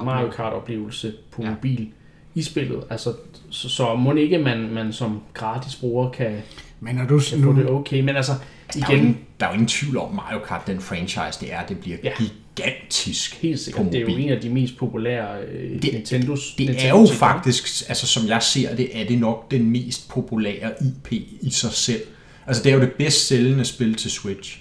[0.04, 1.14] Mario Kart-oplevelse.
[1.32, 1.50] På Ja.
[1.50, 1.90] mobil
[2.36, 2.84] i spillet.
[2.90, 3.14] Altså,
[3.50, 6.38] så, så må ikke man, man som gratis bruger kan,
[6.80, 8.02] Men når du kan få det okay.
[8.02, 8.32] Men altså,
[8.74, 11.54] der er, igen, ingen, der er jo ingen tvivl om, Mario Kart, den franchise, det
[11.54, 12.12] er, det bliver Ja.
[12.56, 16.56] gigantisk helt på sikkert, det er jo en af de mest populære øh, Det- Nintendos.
[16.58, 17.18] Det er Nintendo jo titler.
[17.20, 21.12] faktisk, altså som jeg ser det, er det nok den mest populære IP
[21.42, 22.02] i sig selv.
[22.48, 24.60] Altså det er jo det bedst sælgende spil til Switch.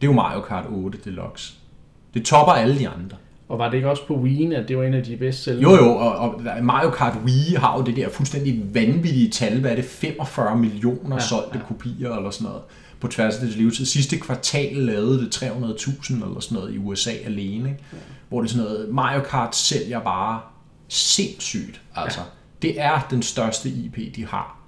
[0.00, 1.52] Det er jo Mario Kart 8 Deluxe.
[2.14, 3.16] Det topper alle de andre.
[3.50, 5.70] Og var det ikke også på Wii, at det var en af de bedst sælgende?
[5.70, 9.60] Jo jo, og, og Mario Kart Wii har jo det der fuldstændig vanvittige tal.
[9.60, 9.84] Hvad er det?
[9.84, 11.64] 45 millioner Ja, solgte ja.
[11.64, 12.62] kopier eller sådan noget
[13.00, 13.86] på tværs af dets levetid.
[13.86, 17.68] Sidste kvartal lavede det 300.000 eller sådan noget i USA alene.
[17.70, 17.84] Ikke?
[17.92, 17.98] Ja.
[18.28, 20.40] Hvor det er sådan noget, Mario Kart sælger bare
[20.88, 21.80] sindssygt.
[21.94, 22.26] Altså, ja.
[22.62, 24.58] det er den største IP, de har.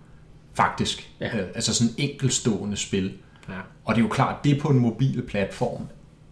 [0.54, 1.10] Faktisk.
[1.20, 1.36] Ja.
[1.36, 1.42] Ja.
[1.54, 3.12] Altså sådan en enkeltstående spil.
[3.48, 3.54] Ja.
[3.84, 5.82] Og det er jo klart, det er på en mobil platform.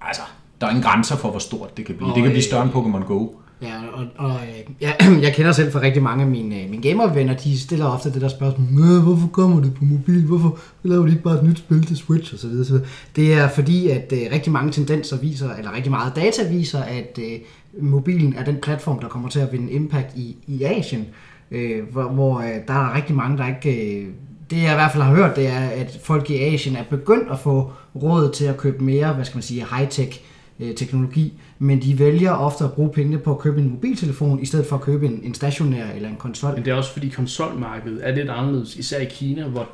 [0.01, 0.23] Altså,
[0.61, 2.09] der er ingen grænser for, hvor stort det kan blive.
[2.09, 3.27] Og, det kan blive øh, større end Pokémon Go.
[3.63, 4.93] Ja, og, og øh, ja,
[5.27, 8.21] jeg kender selv fra rigtig mange af mine, øh, mine gamervenner, de stiller ofte det
[8.23, 11.59] der spørgsmål, "Øh, hvorfor kommer det på mobil, hvorfor laver de ikke bare et nyt
[11.59, 12.61] spil til Switch osv.
[12.61, 12.77] osv.
[13.17, 17.19] Det er fordi, at øh, rigtig mange tendenser viser, eller rigtig meget data viser, at
[17.23, 17.39] øh,
[17.83, 21.07] mobilen er den platform, der kommer til at vinde impact i, i Asien,
[21.51, 23.97] øh, hvor, hvor øh, der er rigtig mange, der ikke...
[24.01, 24.07] Øh,
[24.51, 27.31] det jeg i hvert fald har hørt, det er, at folk i Asien er begyndt
[27.31, 27.71] at få
[28.03, 30.21] råd til at købe mere, hvad skal man sige, high-tech
[30.61, 34.47] øh, teknologi, men de vælger ofte at bruge pengene på at købe en mobiltelefon, i
[34.47, 36.55] stedet for at købe en, en stationær eller en konsol.
[36.55, 39.69] Men det er også fordi konsolmarkedet er lidt anderledes, især i Kina, hvor,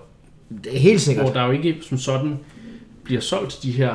[0.65, 1.25] Det er helt sikkert.
[1.25, 2.37] hvor der jo ikke som sådan
[3.05, 3.93] bliver solgt de her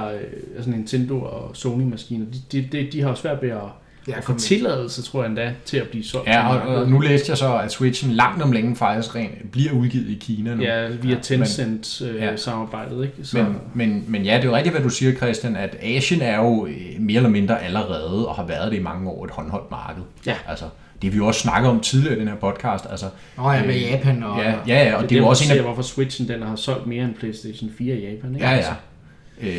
[0.56, 2.26] altså Nintendo og Sony-maskiner.
[2.26, 3.62] De, de, de, de har svært ved at,
[4.08, 6.28] Ja, at få tilladelse, tror jeg endda, til at blive solgt.
[6.28, 9.72] Ja, og, og nu læste jeg så, at Switchen langt om længe faktisk rent bliver
[9.74, 10.64] udgivet i Kina nu.
[10.64, 12.98] Ja, via Tencent-samarbejdet, Ja.
[12.98, 13.18] øh, ikke?
[13.28, 16.22] Så, Men, men, men ja, det er jo rigtigt, hvad du siger, Christian, at Asien
[16.22, 19.32] er jo øh, mere eller mindre allerede, og har været det i mange år, et
[19.32, 20.04] håndholdt marked.
[20.26, 20.36] Ja.
[20.48, 20.66] Altså,
[21.02, 22.86] det har vi jo også snakket om tidligere i den her podcast.
[22.90, 23.06] Altså,
[23.38, 24.40] Nå ja, med øh, Japan og...
[24.40, 25.64] Ja, ja, ja og det, det er jo også en af...
[25.64, 28.36] hvorfor Switchen den har solgt mere end PlayStation 4 i Japan.
[28.36, 28.48] Ikke?
[28.48, 28.72] Ja, Altså,
[29.42, 29.48] ja.
[29.48, 29.54] Øh,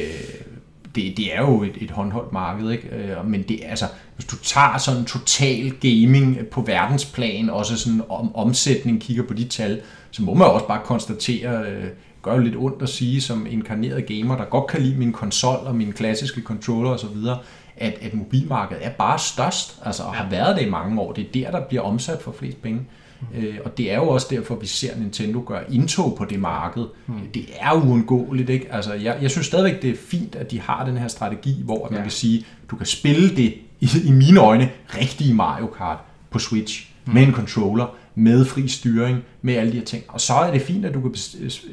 [0.94, 2.88] det, det er jo et, et håndholdt marked, ikke?
[2.88, 3.84] Øh, men det, altså,
[4.22, 9.44] hvis du tager sådan total gaming på verdensplan, også sådan om, omsætning, kigger på de
[9.44, 11.84] tal, så må man også bare konstatere, øh,
[12.22, 15.66] gør jo lidt ondt at sige som inkarneret gamer, der godt kan lide min konsol
[15.66, 17.16] og min klassiske controller osv.,
[17.76, 21.12] at, at mobilmarkedet er bare størst, altså og har været det i mange år.
[21.12, 22.80] Det er der, der bliver omsat for flest penge.
[23.36, 26.84] Øh, og det er jo også derfor, vi ser Nintendo gøre indtog på det marked.
[27.06, 27.14] Mm.
[27.34, 28.72] Det er uundgåeligt, ikke?
[28.72, 31.88] Altså, jeg, jeg synes stadigvæk, det er fint, at de har den her strategi, hvor
[31.90, 32.02] man Ja.
[32.02, 35.98] kan sige, du kan spille det, i, i mine øjne, rigtige Mario Kart
[36.30, 37.14] på Switch, mm.
[37.14, 40.04] med en controller, med fri styring, med alle de her ting.
[40.08, 41.14] Og så er det fint, at du kan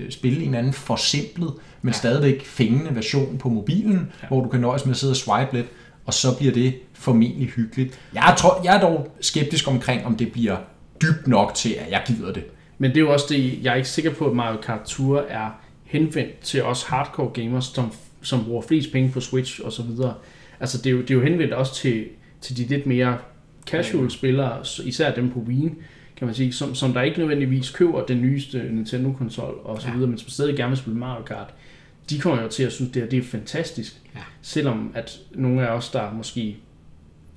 [0.09, 1.97] spille en anden forsimplet, men ja.
[1.97, 4.27] stadigvæk fængende version på mobilen, ja.
[4.27, 5.67] hvor du kan nøjes med at sidde og swipe lidt,
[6.05, 7.99] og så bliver det formentlig hyggeligt.
[8.13, 10.57] Jeg, tror, jeg er dog skeptisk omkring, om det bliver
[11.01, 12.43] dybt nok til, at jeg gider det.
[12.77, 15.19] Men det er jo også det, jeg er ikke sikker på, at Mario Kart Tour
[15.29, 15.49] er
[15.83, 17.91] henvendt til os hardcore gamers, som
[18.21, 20.13] som bruger flest penge på Switch og så videre.
[20.59, 22.05] Altså det er jo, det er jo henvendt også til,
[22.41, 23.17] til de lidt mere
[23.67, 25.69] casual spillere, især dem på Wii,
[26.17, 29.93] kan man sige, som, som der ikke nødvendigvis køber den nyeste Nintendo-konsol og så Ja.
[29.93, 31.53] videre, men som stadig gerne vil spille Mario Kart.
[32.09, 33.95] De kommer jo til at synes, det her det er fantastisk.
[34.15, 34.19] Ja.
[34.41, 36.57] Selvom at nogle af os, der måske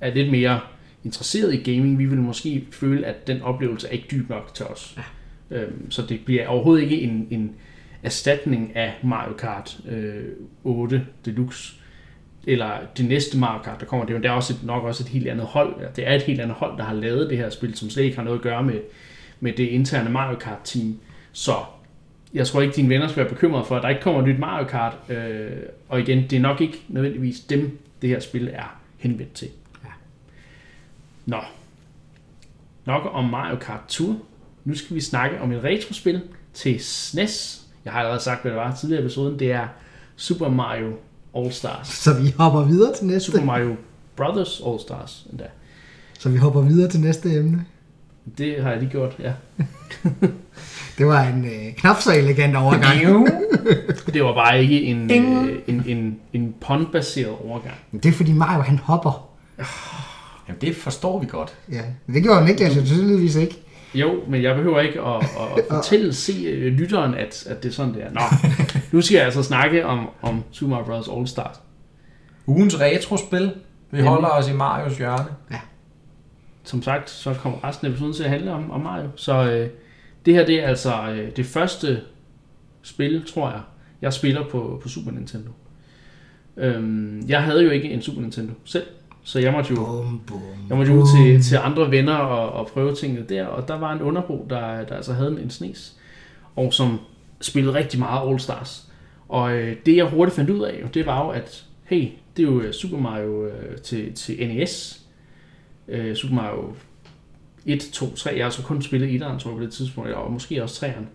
[0.01, 0.59] er lidt mere
[1.05, 4.65] interesseret i gaming, vi vil måske føle, at den oplevelse er ikke dyb nok til
[4.65, 4.97] os.
[4.97, 5.03] Ja.
[5.57, 7.51] Øhm, så det bliver overhovedet ikke en, en
[8.03, 10.23] erstatning af Mario Kart øh,
[10.63, 11.73] 8 Deluxe,
[12.47, 14.05] eller det næste Mario Kart, der kommer.
[14.05, 15.75] Det er jo er også et, nok også et helt andet hold.
[15.81, 18.03] Ja, Det er et helt andet hold, der har lavet det her spil, som slet
[18.03, 18.79] ikke har noget at gøre med,
[19.39, 20.99] med det interne Mario Kart-team.
[21.31, 21.53] Så
[22.33, 24.39] jeg tror ikke, dine venner skal være bekymrede for, at der ikke kommer et nyt
[24.39, 24.97] Mario Kart.
[25.09, 25.51] Øh,
[25.89, 29.47] og igen, det er nok ikke nødvendigvis dem, det her spil er henvendt til.
[31.25, 31.37] Nå.
[32.85, 34.15] Nok om Mario Kart Tour.
[34.65, 36.21] Nu skal vi snakke om et retrospil
[36.53, 37.61] til SNES.
[37.85, 39.39] Jeg har allerede sagt, hvad det var tidligere i episoden.
[39.39, 39.67] Det er
[40.15, 40.93] Super Mario
[41.37, 41.83] All-Stars.
[41.83, 43.31] Så vi hopper videre til næste.
[43.31, 43.75] Super Mario
[44.15, 45.45] Brothers All-Stars endda.
[46.19, 47.65] Så vi hopper videre til næste emne.
[48.37, 49.33] Det har jeg lige gjort, ja.
[50.97, 53.27] Det var en øh, knap så elegant overgang.
[54.13, 57.75] Det var bare ikke en, øh, en, en, en pond-baseret overgang.
[57.91, 59.29] Men det er fordi Mario han hopper.
[60.47, 61.57] Jamen, det forstår vi godt.
[61.71, 63.59] Ja, men det gjorde Niklas jo tydeligvis ikke.
[63.95, 65.23] Jo, men jeg behøver ikke at,
[65.57, 68.11] at, fortælle se, øh, lytteren, at, at det er sådan, det er.
[68.11, 68.21] Nå,
[68.91, 71.07] nu skal jeg altså snakke om, om Super Mario Bros.
[71.07, 71.59] All-Stars.
[72.45, 73.41] Ugens retrospil.
[73.41, 74.09] Vi Nemlig.
[74.09, 75.25] holder os i Marios hjørne.
[76.63, 79.09] Som sagt, så kommer resten af episoden til at handle om, om Mario.
[79.15, 79.69] Så øh,
[80.25, 82.01] det her, det er altså øh, det første
[82.81, 83.61] spil, tror jeg,
[84.01, 85.49] jeg spiller på, på Super Nintendo.
[86.57, 88.85] Øhm, jeg havde jo ikke en Super Nintendo selv,
[89.23, 92.51] så jeg måtte jo Bum, bum, Jeg måtte jo ud til, til andre venner og,
[92.51, 95.49] og prøve tingene der, og der var en underbo, der, der altså havde en, en
[95.49, 95.95] snes,
[96.55, 96.99] og som
[97.41, 98.89] spillede rigtig meget All Stars.
[99.29, 102.07] Og øh, det jeg hurtigt fandt ud af, jo, det var jo, at hey,
[102.37, 105.01] det er jo øh, Super Mario øh, til, til NES.
[105.87, 106.73] Øh, Super Mario
[107.65, 108.33] 1, 2, 3.
[108.35, 111.05] Jeg har så kun spillet 1'eren, tror jeg, på det tidspunkt, og måske også 3'eren.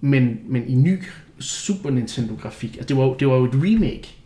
[0.00, 1.02] Men, men i ny
[1.38, 2.76] Super Nintendo-grafik.
[2.76, 4.16] Altså, det, var, det var jo et remake.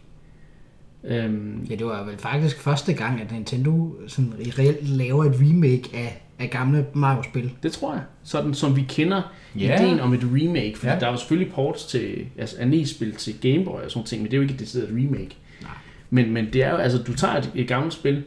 [1.09, 5.91] Øhm, Ja, det var vel faktisk første gang, at Nintendo sådan reelt laver et remake
[5.95, 7.51] af, af gamle Mario-spil.
[7.63, 8.03] Det tror jeg.
[8.23, 9.23] Sådan som vi kender
[9.59, 9.67] Ja.
[9.69, 9.83] yeah.
[9.83, 10.75] ideen om et remake.
[10.79, 10.99] Fordi Ja.
[10.99, 14.31] der er jo selvfølgelig ports til altså NES-spil til Game Boy og sådan ting, men
[14.31, 15.37] det er jo ikke et decideret remake.
[15.63, 15.71] Nej.
[16.11, 18.23] Men, men det er jo, altså du tager et, et gammelt spil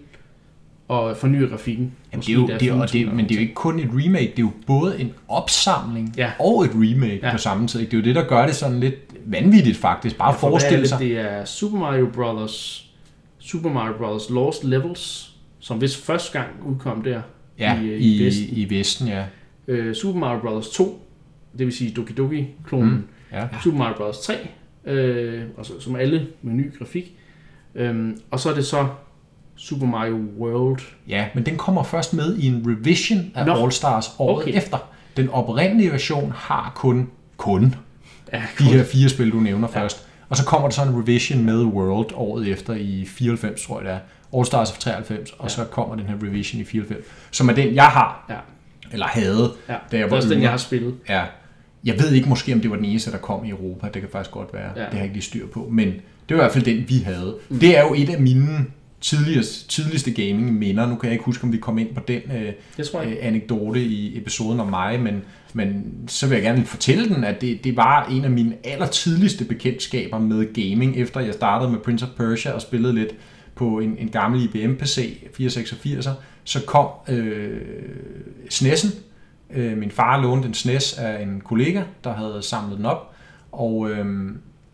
[0.88, 1.92] og fornyer grafikken.
[2.12, 3.90] Jamen, det er jo, det er, og det, men det er jo ikke kun et
[3.94, 6.32] remake, det er jo både en opsamling Ja.
[6.40, 7.32] og et remake Ja.
[7.32, 7.80] på samme tid.
[7.80, 7.92] ikke?
[7.92, 10.18] Det er jo det, der gør det sådan lidt vanvittigt faktisk.
[10.18, 10.90] Bare forestille det?
[10.90, 11.00] sig.
[11.00, 12.84] Det er Super Mario Bros.
[13.40, 14.30] Super Mario Bros.
[14.30, 17.22] Lost Levels, som vist første gang udkom der
[17.60, 18.58] Ja, i, øh, i, i Vesten.
[18.58, 19.24] i Vesten, ja.
[19.68, 20.70] Øh, Super Mario Bros.
[20.70, 21.02] 2,
[21.58, 22.90] det vil sige Doki Doki-klonen.
[22.90, 23.04] Mm.
[23.32, 23.48] ja.
[23.64, 24.20] Super Mario Bros.
[24.20, 24.34] 3,
[24.86, 27.14] øh, og så, som alle med ny grafik.
[27.76, 28.88] Øhm, og så er det så
[29.56, 30.80] Super Mario World.
[31.08, 33.54] Ja, men den kommer først med i en revision af Nå.
[33.54, 34.58] All Stars året Okay.
[34.58, 34.78] efter.
[35.18, 37.76] Den oprindelige version har kun, kun
[38.34, 39.82] Ja, de her fire spil, du nævner ja.
[39.82, 40.08] først.
[40.30, 43.86] Og så kommer der så en revision med World året efter i 94, tror jeg
[43.86, 44.00] det er.
[44.38, 45.50] All Stars of 93, og Ja.
[45.50, 48.36] så kommer den her revision i 94, som er den, jeg har, Ja,
[48.94, 49.74] eller havde, ja.
[49.74, 50.44] da det jeg er var også den, yngre.
[50.44, 50.96] jeg har spillet.
[51.10, 51.24] Ja.
[51.84, 53.88] Jeg ved ikke måske, om det var den eneste, der kom i Europa.
[53.94, 54.72] Det kan faktisk godt være.
[54.76, 54.80] Ja.
[54.82, 55.68] Det har jeg ikke lige styr på.
[55.72, 55.98] Men det
[56.30, 57.36] var i hvert fald den, vi havde.
[57.50, 57.60] Mm.
[57.60, 58.66] Det er jo et af mine
[59.08, 60.88] tidligste, tidligste gaming-minder.
[60.88, 63.12] Nu kan jeg ikke huske, om vi kom ind på den øh, Det tror jeg.
[63.12, 67.42] øh, anekdote i episoden om mig, men, men så vil jeg gerne fortælle den, at
[67.42, 72.06] det, det var en af mine allertidligste bekendtskaber med gaming, efter jeg startede med Prince
[72.06, 73.10] of Persia og spillede lidt
[73.56, 76.12] på en, en gammel IBM-PC, 486'er,
[76.44, 77.62] så kom øh,
[78.54, 78.96] SNES'en.
[79.54, 83.14] Øh, min far lånte en SNES af en kollega, der havde samlet den op,
[83.52, 84.06] og, øh,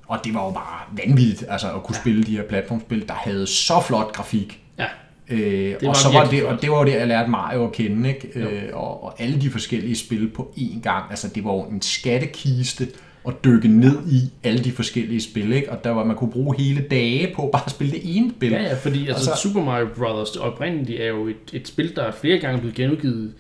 [0.08, 2.02] og det var jo bare vanvittigt altså, at kunne ja.
[2.02, 4.60] spille de her platformspil, der havde så flot grafik.
[4.80, 4.86] Ja.
[5.30, 8.10] Øh, og så var det, og det var jo det, jeg lærte Mario at kende,
[8.10, 8.40] ikke?
[8.40, 11.06] Øh, og, og alle de forskellige spil på én gang.
[11.10, 12.88] Altså, det var jo en skattekiste
[13.28, 15.72] at dykke ned i alle de forskellige spil, ikke?
[15.72, 18.52] Og der var, man kunne bruge hele dage på bare at spille det ene spil.
[18.52, 20.32] Ja, ja, fordi altså, Og så- Super Mario Bros.
[20.32, 23.34] det oprindelige er jo et, et spil, der er flere gange blevet genudgivet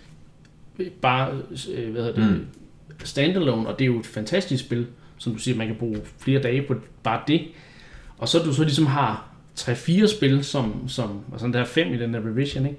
[0.79, 1.29] øh, bare
[1.73, 2.45] øh, hvad hedder det, mm.
[3.03, 4.87] standalone, og det er jo et fantastisk spil,
[5.23, 7.41] som du siger, man kan bruge flere dage på bare det.
[8.17, 9.25] Og så du så ligesom har
[9.59, 12.77] 3-4 spil, som, som og sådan der er fem i den der revision, ikke?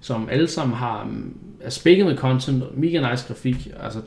[0.00, 4.00] som alle sammen har, mm, er spækket med content, mega nice grafik, altså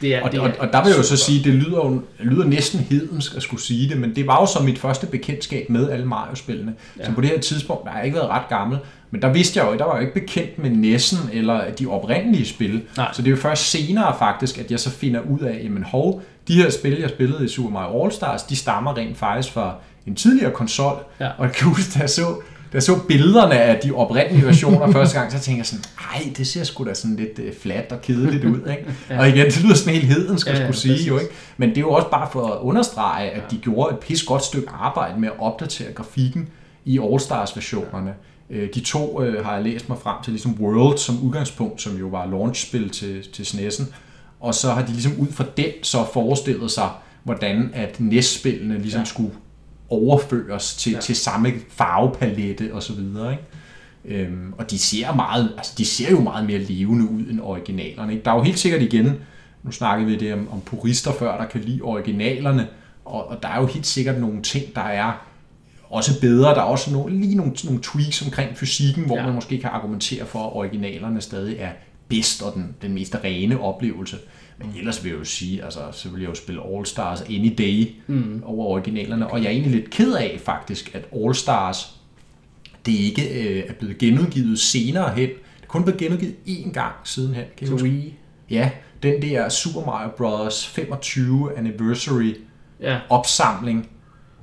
[0.00, 1.76] Det er, Og, det og, er og der vil jeg jo så sige, det lyder,
[1.76, 5.06] jo, lyder næsten hedensk at skulle sige det, men det var jo så mit første
[5.06, 6.74] bekendtskab med alle Mario-spillene.
[6.98, 7.04] Ja.
[7.04, 8.78] Så på det her tidspunkt, der har jeg ikke været ret gammel,
[9.14, 11.86] men der vidste jeg jo, der var jeg jo ikke bekendt med Nessen eller de
[11.86, 12.82] oprindelige spil.
[12.96, 13.08] Nej.
[13.12, 16.22] Så det er jo først senere faktisk, at jeg så finder ud af, jamen hov,
[16.48, 19.74] de her spil, jeg spillede i Super Mario All Stars, de stammer rent faktisk fra
[20.06, 20.96] en tidligere konsol.
[21.20, 21.28] Ja.
[21.38, 22.22] Og jeg kan huske, da jeg så,
[22.72, 25.84] da jeg så billederne af de oprindelige versioner første gang, så tænkte jeg sådan,
[26.14, 28.58] ej, det ser sgu da sådan lidt uh, flat og kedeligt ud.
[28.70, 28.84] Ikke?
[29.10, 29.18] ja.
[29.18, 31.28] Og igen, det lyder sådan helt hedensk at Ja, ja, skulle sige, jo præcis.
[31.28, 31.34] ikke?
[31.56, 34.44] Men det er jo også bare for at understrege, at de gjorde et pis godt
[34.44, 36.48] stykke arbejde med at opdatere grafikken
[36.84, 38.10] i All-Stars-versionerne.
[38.10, 41.96] Øh, De to øh, har jeg læst mig frem til, ligesom World som udgangspunkt, som
[41.96, 43.84] jo var launchspil til, til SNES'en.
[44.40, 46.90] Og så har de ligesom ud fra den så forestillet sig,
[47.22, 49.04] hvordan at NES-spillene ligesom Ja.
[49.04, 49.30] skulle
[49.90, 51.00] overføres til, ja.
[51.00, 53.44] til samme farvepalette og så videre, ikke?
[54.04, 58.12] Øhm, og de ser, meget, altså de ser jo meget mere levende ud end originalerne.
[58.12, 58.24] Ikke?
[58.24, 59.12] Der er jo helt sikkert igen,
[59.62, 62.68] nu snakkede vi det om, om purister før, der kan lide originalerne,
[63.04, 65.12] og, og der er jo helt sikkert nogle ting, der er
[65.94, 66.50] også bedre.
[66.50, 69.26] Der er også nogle, lige nogle, nogle tweaks omkring fysikken, hvor Ja.
[69.26, 71.70] man måske kan argumentere for, at originalerne stadig er
[72.08, 74.16] bedst og den, den mest rene oplevelse.
[74.58, 77.54] Men ellers vil jeg jo sige, altså, så vil jeg jo spille All Stars any
[77.58, 78.42] day mm.
[78.44, 79.26] over originalerne.
[79.30, 81.94] Og jeg er egentlig lidt ked af faktisk, at All Stars
[82.86, 85.28] det ikke øh, er blevet genudgivet senere hen.
[85.28, 87.44] Det er kun blevet genudgivet én gang siden hen.
[87.56, 87.82] Kan I?
[87.82, 88.14] Wii.
[88.50, 88.70] Ja,
[89.02, 90.66] den der Super Mario Bros.
[90.66, 92.34] 25 anniversary
[92.80, 93.88] Ja, opsamling.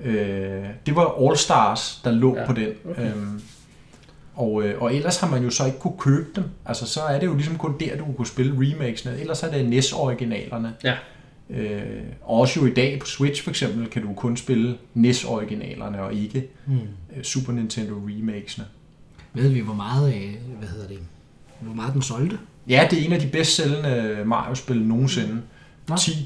[0.03, 2.69] Øh, det var All Stars, der lå ja, på den.
[2.89, 3.11] Okay.
[3.11, 3.41] Øhm,
[4.35, 6.43] og, øh, og ellers har man jo så ikke kunne købe dem.
[6.65, 9.19] Altså så er det jo ligesom kun der, du kunne spille remakesene.
[9.19, 10.73] Ellers er det NES-originalerne.
[10.83, 10.93] Ja.
[11.49, 16.13] Øh, også jo i dag på Switch for eksempel, kan du kun spille NES-originalerne og
[16.13, 16.79] ikke mm.
[17.23, 18.65] Super Nintendo remakesne.
[19.33, 20.99] Ved vi, hvor meget, øh, hvad hedder det,
[21.59, 22.39] hvor meget den solgte?
[22.67, 25.41] Ja, det er en af de bedst sælgende Mario-spil nogensinde.
[25.97, 26.25] 10,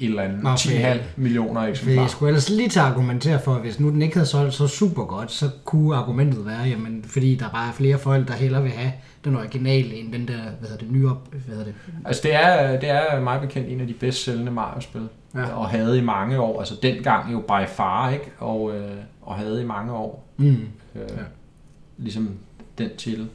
[0.00, 2.06] et eller andet, Nå, 10,5 millioner For jeg eksemplarer.
[2.06, 4.66] skulle ellers lige til at argumentere for, at hvis nu den ikke havde solgt så
[4.68, 8.62] super godt, så kunne argumentet være, jamen, fordi der bare er flere folk, der hellere
[8.62, 8.92] vil have
[9.24, 11.74] den originale, end den der, hvad hedder det, nye op, hvad hedder det?
[12.04, 15.08] Altså det er, det er meget bekendt en af de bedst sælgende Mario-spil.
[15.34, 15.40] Ja.
[15.40, 15.46] Ja.
[15.56, 18.24] Og havde i mange år, altså dengang jo by far, ikke?
[18.38, 18.90] Og, øh,
[19.22, 20.28] og havde i mange år.
[20.36, 20.46] Mm.
[20.46, 20.56] Øh,
[20.94, 21.00] Ja.
[21.00, 21.22] ja.
[21.98, 22.30] Ligesom
[22.78, 23.28] den titel.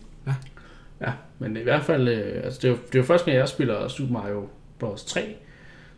[1.02, 3.38] Ja, men i hvert fald, øh, altså det er jo, det er jo første gang,
[3.38, 4.48] jeg spiller Super Mario
[4.80, 5.04] Bros.
[5.06, 5.36] 3,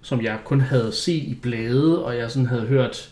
[0.03, 3.09] som jeg kun havde set i blade, og jeg sådan havde hørt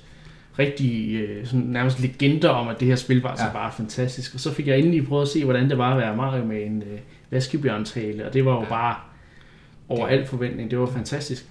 [0.60, 3.52] rigtig øh, sådan nærmest legender om, at det her spil var altså Ja.
[3.54, 4.34] bare fantastisk.
[4.34, 6.64] Og så fik jeg endelig prøvet at se, hvordan det var at være Mario med
[6.66, 7.00] en øh,
[7.32, 8.96] vaskebjørntale, og det var jo bare
[9.90, 10.72] over al forventning.
[10.72, 11.46] Det var fantastisk.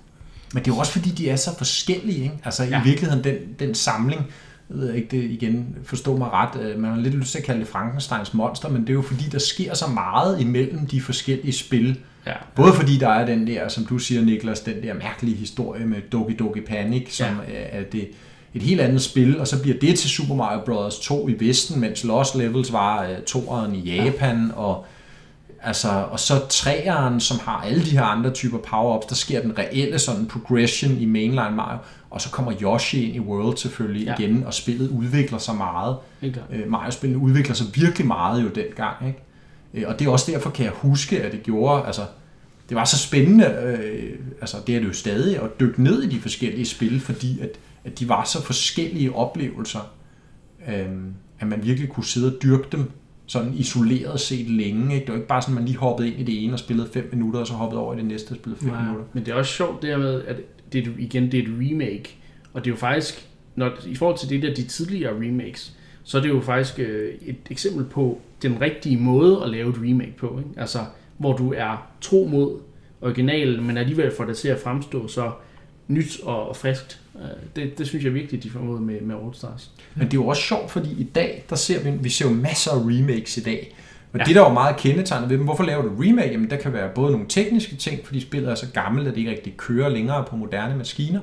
[0.54, 2.34] Men det er jo også fordi, de er så forskellige, ikke?
[2.44, 2.80] Altså Ja.
[2.80, 4.26] i virkeligheden, den, den samling,
[4.70, 7.44] jeg ved ikke det igen, forstå mig ret, øh, man har lidt lyst til at
[7.44, 11.00] kalde det Frankensteins monster, men det er jo fordi, der sker så meget imellem de
[11.00, 11.98] forskellige spil.
[12.26, 15.86] Ja, Både fordi der er den der, som du siger Niklas, den der mærkelige historie
[15.86, 17.52] med Doki Doki Panic, som Ja.
[17.52, 17.78] ja.
[17.80, 18.08] er det
[18.54, 20.98] et helt andet spil, og så bliver det til Super Mario Bros.
[20.98, 24.52] 2 i Vesten, mens Lost Levels var uh, toeren i Japan, ja.
[24.62, 24.86] og
[25.62, 29.58] Altså, og så træeren, som har alle de her andre typer power-ups, der sker den
[29.58, 31.78] reelle sådan progression i mainline Mario,
[32.10, 34.14] og så kommer Yoshi ind i World selvfølgelig Ja.
[34.18, 35.96] igen, og spillet udvikler sig meget.
[36.50, 39.18] Øh, Mario-spillene udvikler sig virkelig meget jo dengang, ikke?
[39.74, 42.02] Øh, Og det er også derfor, kan jeg huske, at det gjorde, altså,
[42.68, 46.08] det var så spændende, øh, altså det er det jo stadig, at dykke ned i
[46.16, 47.50] de forskellige spil, fordi at,
[47.84, 49.80] at de var så forskellige oplevelser,
[50.68, 50.86] øh,
[51.40, 52.90] at man virkelig kunne sidde og dyrke dem
[53.30, 54.94] sådan isoleret set længe.
[54.94, 55.06] Ikke?
[55.06, 56.88] Det var ikke bare sådan, at man lige hoppede ind i det ene og spillede
[56.92, 58.82] 5 minutter, og så hoppede over i det næste og spillede 5 Nej.
[58.82, 59.04] minutter.
[59.12, 60.36] Men det er også sjovt det med, at
[60.72, 62.16] det er, et- igen, det er et remake.
[62.52, 66.18] Og det er jo faktisk, når, i forhold til det der, de tidligere remakes, så
[66.18, 70.14] er det jo faktisk øh, et eksempel på den rigtige måde at lave et remake
[70.18, 70.38] på.
[70.38, 70.60] Ikke?
[70.60, 70.78] Altså,
[71.18, 72.58] hvor du er tro mod
[73.00, 75.32] originalen, men alligevel får det til at fremstå så
[75.88, 76.99] nyt og friskt.
[77.16, 77.22] Øh,
[77.56, 79.70] Det, det synes jeg virkelig, de får mod med, med All Stars.
[79.94, 82.34] Men det er jo også sjovt, fordi i dag, der ser vi, vi ser jo
[82.34, 83.76] masser af remakes i dag.
[84.12, 84.24] Og Ja.
[84.24, 86.30] det, der er jo meget kendetegnet ved dem, hvorfor laver du remake?
[86.32, 89.18] Jamen, der kan være både nogle tekniske ting, fordi spillet er så gammelt, at det
[89.20, 91.20] ikke rigtig kører længere på moderne maskiner.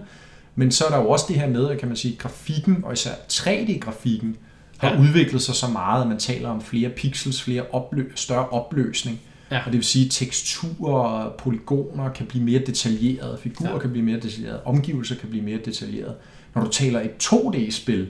[0.55, 2.93] Men så er der jo også det her med, at kan man sige, grafikken, og
[2.93, 4.35] især 3D-grafikken,
[4.77, 4.99] har ja.
[5.01, 9.19] udviklet sig så meget, at man taler om flere pixels, flere oplø- større opløsning.
[9.51, 9.57] Ja.
[9.59, 13.77] Og det vil sige, at teksturer polygoner kan blive mere detaljerede, figurer Ja.
[13.79, 16.15] kan blive mere detaljerede, omgivelser kan blive mere detaljerede.
[16.55, 18.07] Når du taler et 2D-spil,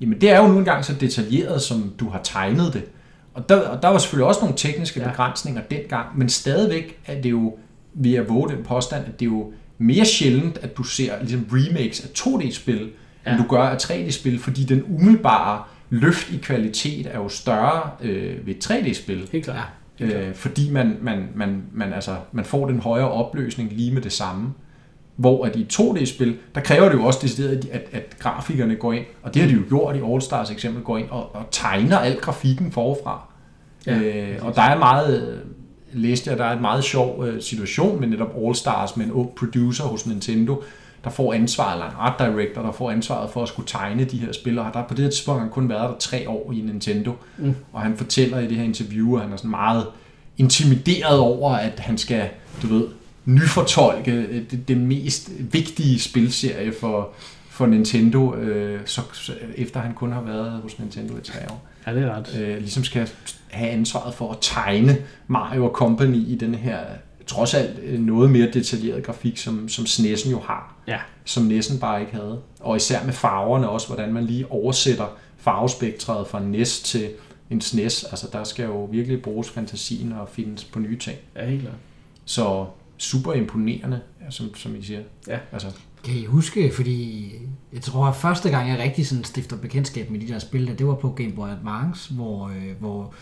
[0.00, 2.82] jamen det er jo nu engang så detaljeret, som du har tegnet det.
[3.34, 5.08] Og der, og der var selvfølgelig også nogle tekniske Ja.
[5.10, 7.58] begrænsninger dengang, men stadigvæk er det jo,
[7.94, 11.46] vil jeg våge den påstand, at det er jo mere sjældent, at du ser ligesom
[11.52, 12.90] remakes af 2D-spil,
[13.26, 13.32] ja.
[13.32, 18.46] End du gør af 3D-spil, fordi den umiddelbare løft i kvalitet er jo større øh,
[18.46, 19.28] ved et 3D-spil.
[19.32, 19.68] Helt klart.
[20.00, 24.12] Øh, fordi man, man, man, man, altså, man får den højere opløsning lige med det
[24.12, 24.52] samme.
[25.16, 29.04] Hvor at i 2D-spil, der kræver det jo også decideret, at, at grafikerne går ind,
[29.22, 31.98] og det har de jo gjort i All Stars eksempel, går ind og, og tegner
[31.98, 33.28] al grafikken forfra.
[33.86, 35.42] Ja, øh, og der er meget,
[35.92, 39.12] læste jeg, der er en meget sjov øh, situation med netop All Stars med en
[39.12, 40.62] ung producer hos Nintendo,
[41.04, 44.18] der får ansvaret, eller en art director, der får ansvaret for at skulle tegne de
[44.18, 46.60] her spil, og der på det her tidspunkt han kun været der tre år i
[46.60, 47.54] Nintendo, mm.
[47.72, 49.86] og han fortæller i det her interview, at han er sådan meget
[50.38, 52.28] intimideret over, at han skal,
[52.62, 52.84] du ved,
[53.24, 57.08] nyfortolke øh, det, det mest vigtige spilserie for,
[57.50, 61.64] for Nintendo, øh, så, så, efter han kun har været hos Nintendo i tre år
[61.86, 62.40] Ja, det er ret.
[62.40, 63.08] øh, ligesom skal
[63.50, 64.96] have ansvaret for at tegne
[65.26, 66.78] Mario og Company i den her
[67.28, 71.78] trods alt øh, noget mere detaljeret grafik, som, som SNES'en jo har, Ja, som NES'en
[71.78, 72.40] bare ikke havde.
[72.60, 77.10] Og især med farverne også, hvordan man lige oversætter farvespektret fra NES til
[77.50, 78.04] en SNES.
[78.04, 81.18] Altså der skal jo virkelig bruges fantasien og findes på nye ting.
[81.36, 81.74] ja helt klart.
[82.24, 82.66] Så
[82.98, 84.00] super imponerende,
[84.30, 85.00] som, som I siger.
[85.28, 85.38] Ja.
[85.52, 85.68] Altså,
[86.04, 87.32] Kan I huske, fordi
[87.72, 90.74] jeg tror, at første gang jeg rigtig sådan stifter bekendtskab med de der spil, der,
[90.74, 93.14] det var på Game Boy Advance, hvor, øh, hvor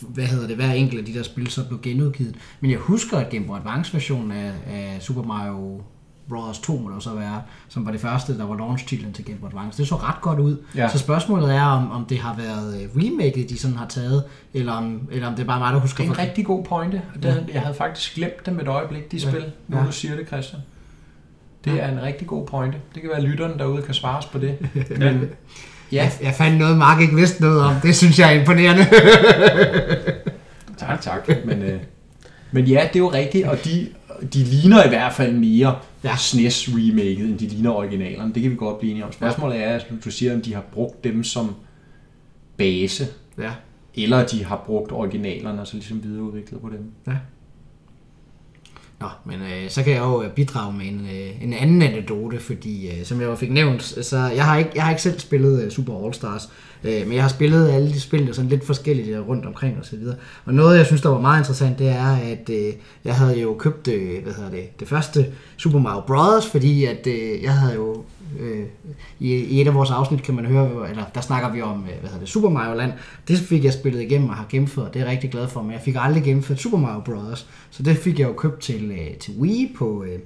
[0.00, 2.34] hvad hedder det, hver enkelt af de der spil så blev genudgivet.
[2.60, 5.82] Men jeg husker, at Game Boy Advance-versionen af, af Super Mario
[6.28, 6.58] Bros.
[6.58, 9.38] 2, må det jo så være, som var det første, der var launch-titlen til Game
[9.38, 9.78] Boy Advance.
[9.78, 10.56] Det så ret godt ud.
[10.76, 10.88] Ja.
[10.88, 14.24] Så spørgsmålet er, om, om det har været øh, remaket, de sådan har taget,
[14.54, 16.46] eller om, eller om det er bare mig, der husker det er en for- rigtig
[16.46, 17.02] god pointe.
[17.14, 19.30] og Det, Jeg havde faktisk glemt dem et øjeblik, de Ja.
[19.30, 19.86] spil, nu Ja.
[19.86, 20.62] du siger det, Christian.
[21.64, 22.78] Det er en rigtig god pointe.
[22.94, 24.58] Det kan være, at lytterne derude kan svare os på det.
[24.98, 25.30] Men
[25.92, 27.74] ja, Jeg, fandt noget, Mark ikke vidste noget om.
[27.82, 28.84] Det synes jeg er imponerende.
[30.86, 31.28] tak, tak.
[31.44, 31.80] Men, øh,
[32.52, 33.88] men ja, det er jo rigtigt, og de,
[34.34, 36.08] de ligner i hvert fald mere Ja.
[36.08, 36.16] ja.
[36.16, 38.34] SNES remaket, end de ligner originalerne.
[38.34, 39.12] Det kan vi godt blive enige om.
[39.12, 41.54] Spørgsmålet er, som du siger, om de har brugt dem som
[42.56, 43.06] base,
[43.38, 43.50] ja.
[43.94, 47.14] eller de har brugt originalerne og så ligesom videreudviklet på dem.
[49.00, 52.40] Nå, men øh, så kan jeg jo øh, bidrage med en, øh, en anden anekdote,
[52.40, 55.18] fordi øh, som jeg jo fik nævnt, så jeg har ikke, jeg har ikke selv
[55.18, 56.48] spillet øh, Super All Stars,
[56.84, 59.86] øh, men jeg har spillet alle de spil, der sådan lidt forskellige rundt omkring og
[59.86, 60.16] så videre.
[60.44, 62.72] Og noget, jeg synes, der var meget interessant, det er, at øh,
[63.04, 65.26] jeg havde jo købt øh, hvad hedder det, det første
[65.56, 68.04] Super Mario Brothers, fordi at øh, jeg havde jo
[68.40, 68.66] øh,
[69.20, 72.00] i, i et af vores afsnit kan man høre, eller der snakker vi om, øh,
[72.00, 72.92] hvad hedder det, Super Mario Land.
[73.28, 75.72] Det fik jeg spillet igennem og har gennemført, det er jeg rigtig glad for, men
[75.72, 79.16] jeg fik aldrig gennemført Super Mario Brothers, Så det fik jeg jo købt til, øh,
[79.16, 80.18] til Wii på, øh,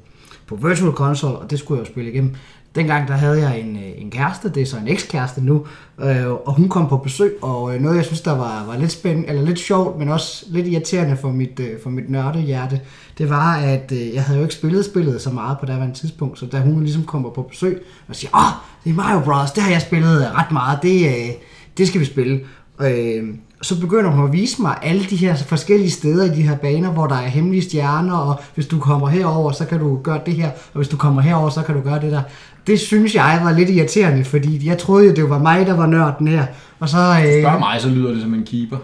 [0.46, 2.34] på Virtual Console, og det skulle jeg jo spille igennem.
[2.74, 5.66] Dengang der havde jeg en, øh, en kæreste, det er så en ekskæreste nu,
[6.00, 8.92] øh, og hun kom på besøg, og øh, noget jeg synes, der var, var lidt
[8.92, 12.80] spændende, eller lidt sjovt, men også lidt irriterende for mit, øh, for mit nørdehjerte,
[13.18, 16.38] det var, at øh, jeg havde jo ikke spillet spillet så meget på daværende tidspunkt,
[16.38, 18.52] så da hun ligesom kommer på besøg og siger, åh,
[18.84, 21.34] det er Mario Bros., det har jeg spillet øh, ret meget, det, øh,
[21.78, 22.40] det skal vi spille.
[22.80, 26.56] Øh, så begynder hun at vise mig alle de her forskellige steder i de her
[26.56, 30.20] baner, hvor der er hemmelige stjerner, og hvis du kommer herover, så kan du gøre
[30.26, 32.22] det her, og hvis du kommer herover, så kan du gøre det der.
[32.66, 35.86] Det synes jeg var lidt irriterende, fordi jeg troede jo, det var mig, der var
[35.86, 36.46] nørden her.
[36.80, 38.76] Og så, øh, Spørg mig, så lyder det som en keeper.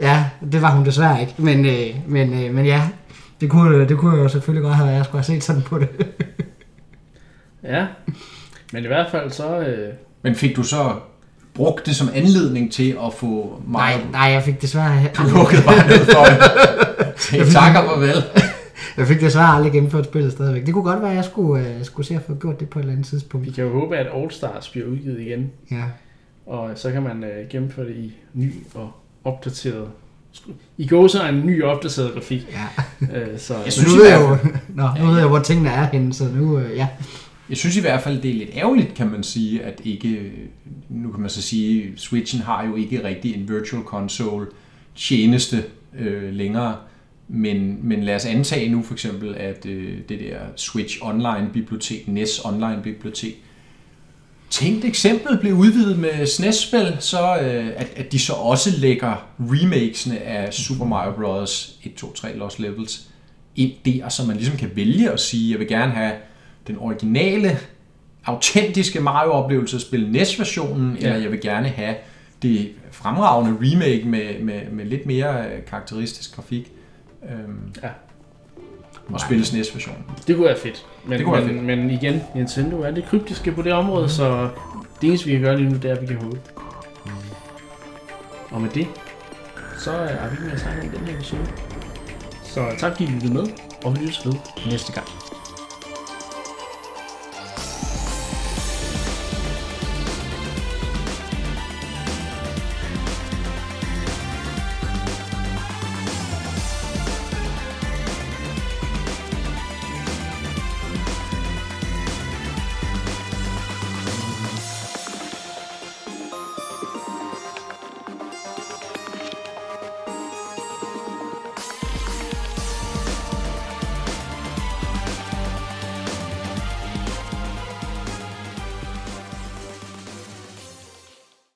[0.00, 1.34] Ja, det var hun desværre ikke.
[1.38, 2.82] Men, øh, men, øh, men ja,
[3.40, 5.62] det kunne, det kunne jeg jo selvfølgelig godt have, at jeg skulle have set sådan
[5.62, 5.88] på det.
[7.64, 7.86] Ja,
[8.72, 9.58] men i hvert fald så...
[9.58, 10.92] Øh, Men fik du så
[11.54, 15.62] brugt det som anledning til at få nej, Mario nej, jeg fik desværre, Du lukkede
[15.66, 16.24] bare ned for
[17.36, 17.52] det.
[17.52, 18.24] Tak og farvel.
[18.96, 20.66] jeg fik desværre aldrig gennemført spillet stadigvæk.
[20.66, 22.78] Det kunne godt være, at jeg skulle, øh, skulle se at få gjort det på
[22.78, 23.46] et eller andet tidspunkt.
[23.46, 25.82] vi kan jo håbe, at All Stars bliver udgivet igen, Ja.
[26.46, 28.90] og så kan man øh, gennemføre det i ny og
[29.24, 29.88] opdateret...
[30.78, 32.46] I går så en ny opdateret grafik.
[32.52, 33.20] ja.
[33.20, 35.28] Øh, så Jeg synes nu i ved hvert jeg fald- jo, nå, nu ved jeg,
[35.28, 36.88] hvor tingene er henne, så nu, øh, ja.
[37.48, 40.32] Jeg synes i hvert fald, det er lidt ærgerligt, kan man sige, at ikke,
[40.88, 44.46] nu kan man så sige, Switchen har jo ikke rigtig en Virtual Console
[44.96, 45.64] tjeneste
[45.98, 46.76] øh, længere,
[47.34, 52.08] men, men lad os antage nu for eksempel, at øh, det der Switch Online bibliotek,
[52.08, 53.42] NES Online bibliotek,
[54.50, 60.18] tænkt eksempel blev udvidet med SNES-spil, så øh, at, at de så også lægger remakesene
[60.18, 61.78] af Super Mario Bros.
[61.84, 63.08] 1, 2, 3 Lost Levels
[63.56, 66.12] ind der, så man ligesom kan vælge at sige, jeg vil gerne have
[66.66, 67.58] den originale,
[68.24, 71.06] autentiske Mario-oplevelse at spille NES-versionen, ja.
[71.06, 71.94] eller jeg vil gerne have
[72.42, 76.72] det fremragende remake med, med, med lidt mere øh, karakteristisk grafik.
[77.30, 77.88] Øhm, Ja.
[79.12, 80.04] Og spille SNES-versionen.
[80.26, 80.86] det kunne være fedt.
[81.04, 81.64] Men, Det kunne være men, fedt.
[81.78, 84.08] men igen, Nintendo er lidt kryptiske på det område, mm.
[84.08, 84.48] så
[85.00, 86.40] det eneste, vi kan gøre lige nu, det er, at vi kan håbe.
[88.50, 88.86] Og med det,
[89.78, 91.46] så er vi ikke mere at snakke om den her episode.
[92.44, 93.46] Så tak fordi I lyttede med,
[93.84, 94.32] og vi lyttes ved
[94.70, 95.06] næste gang.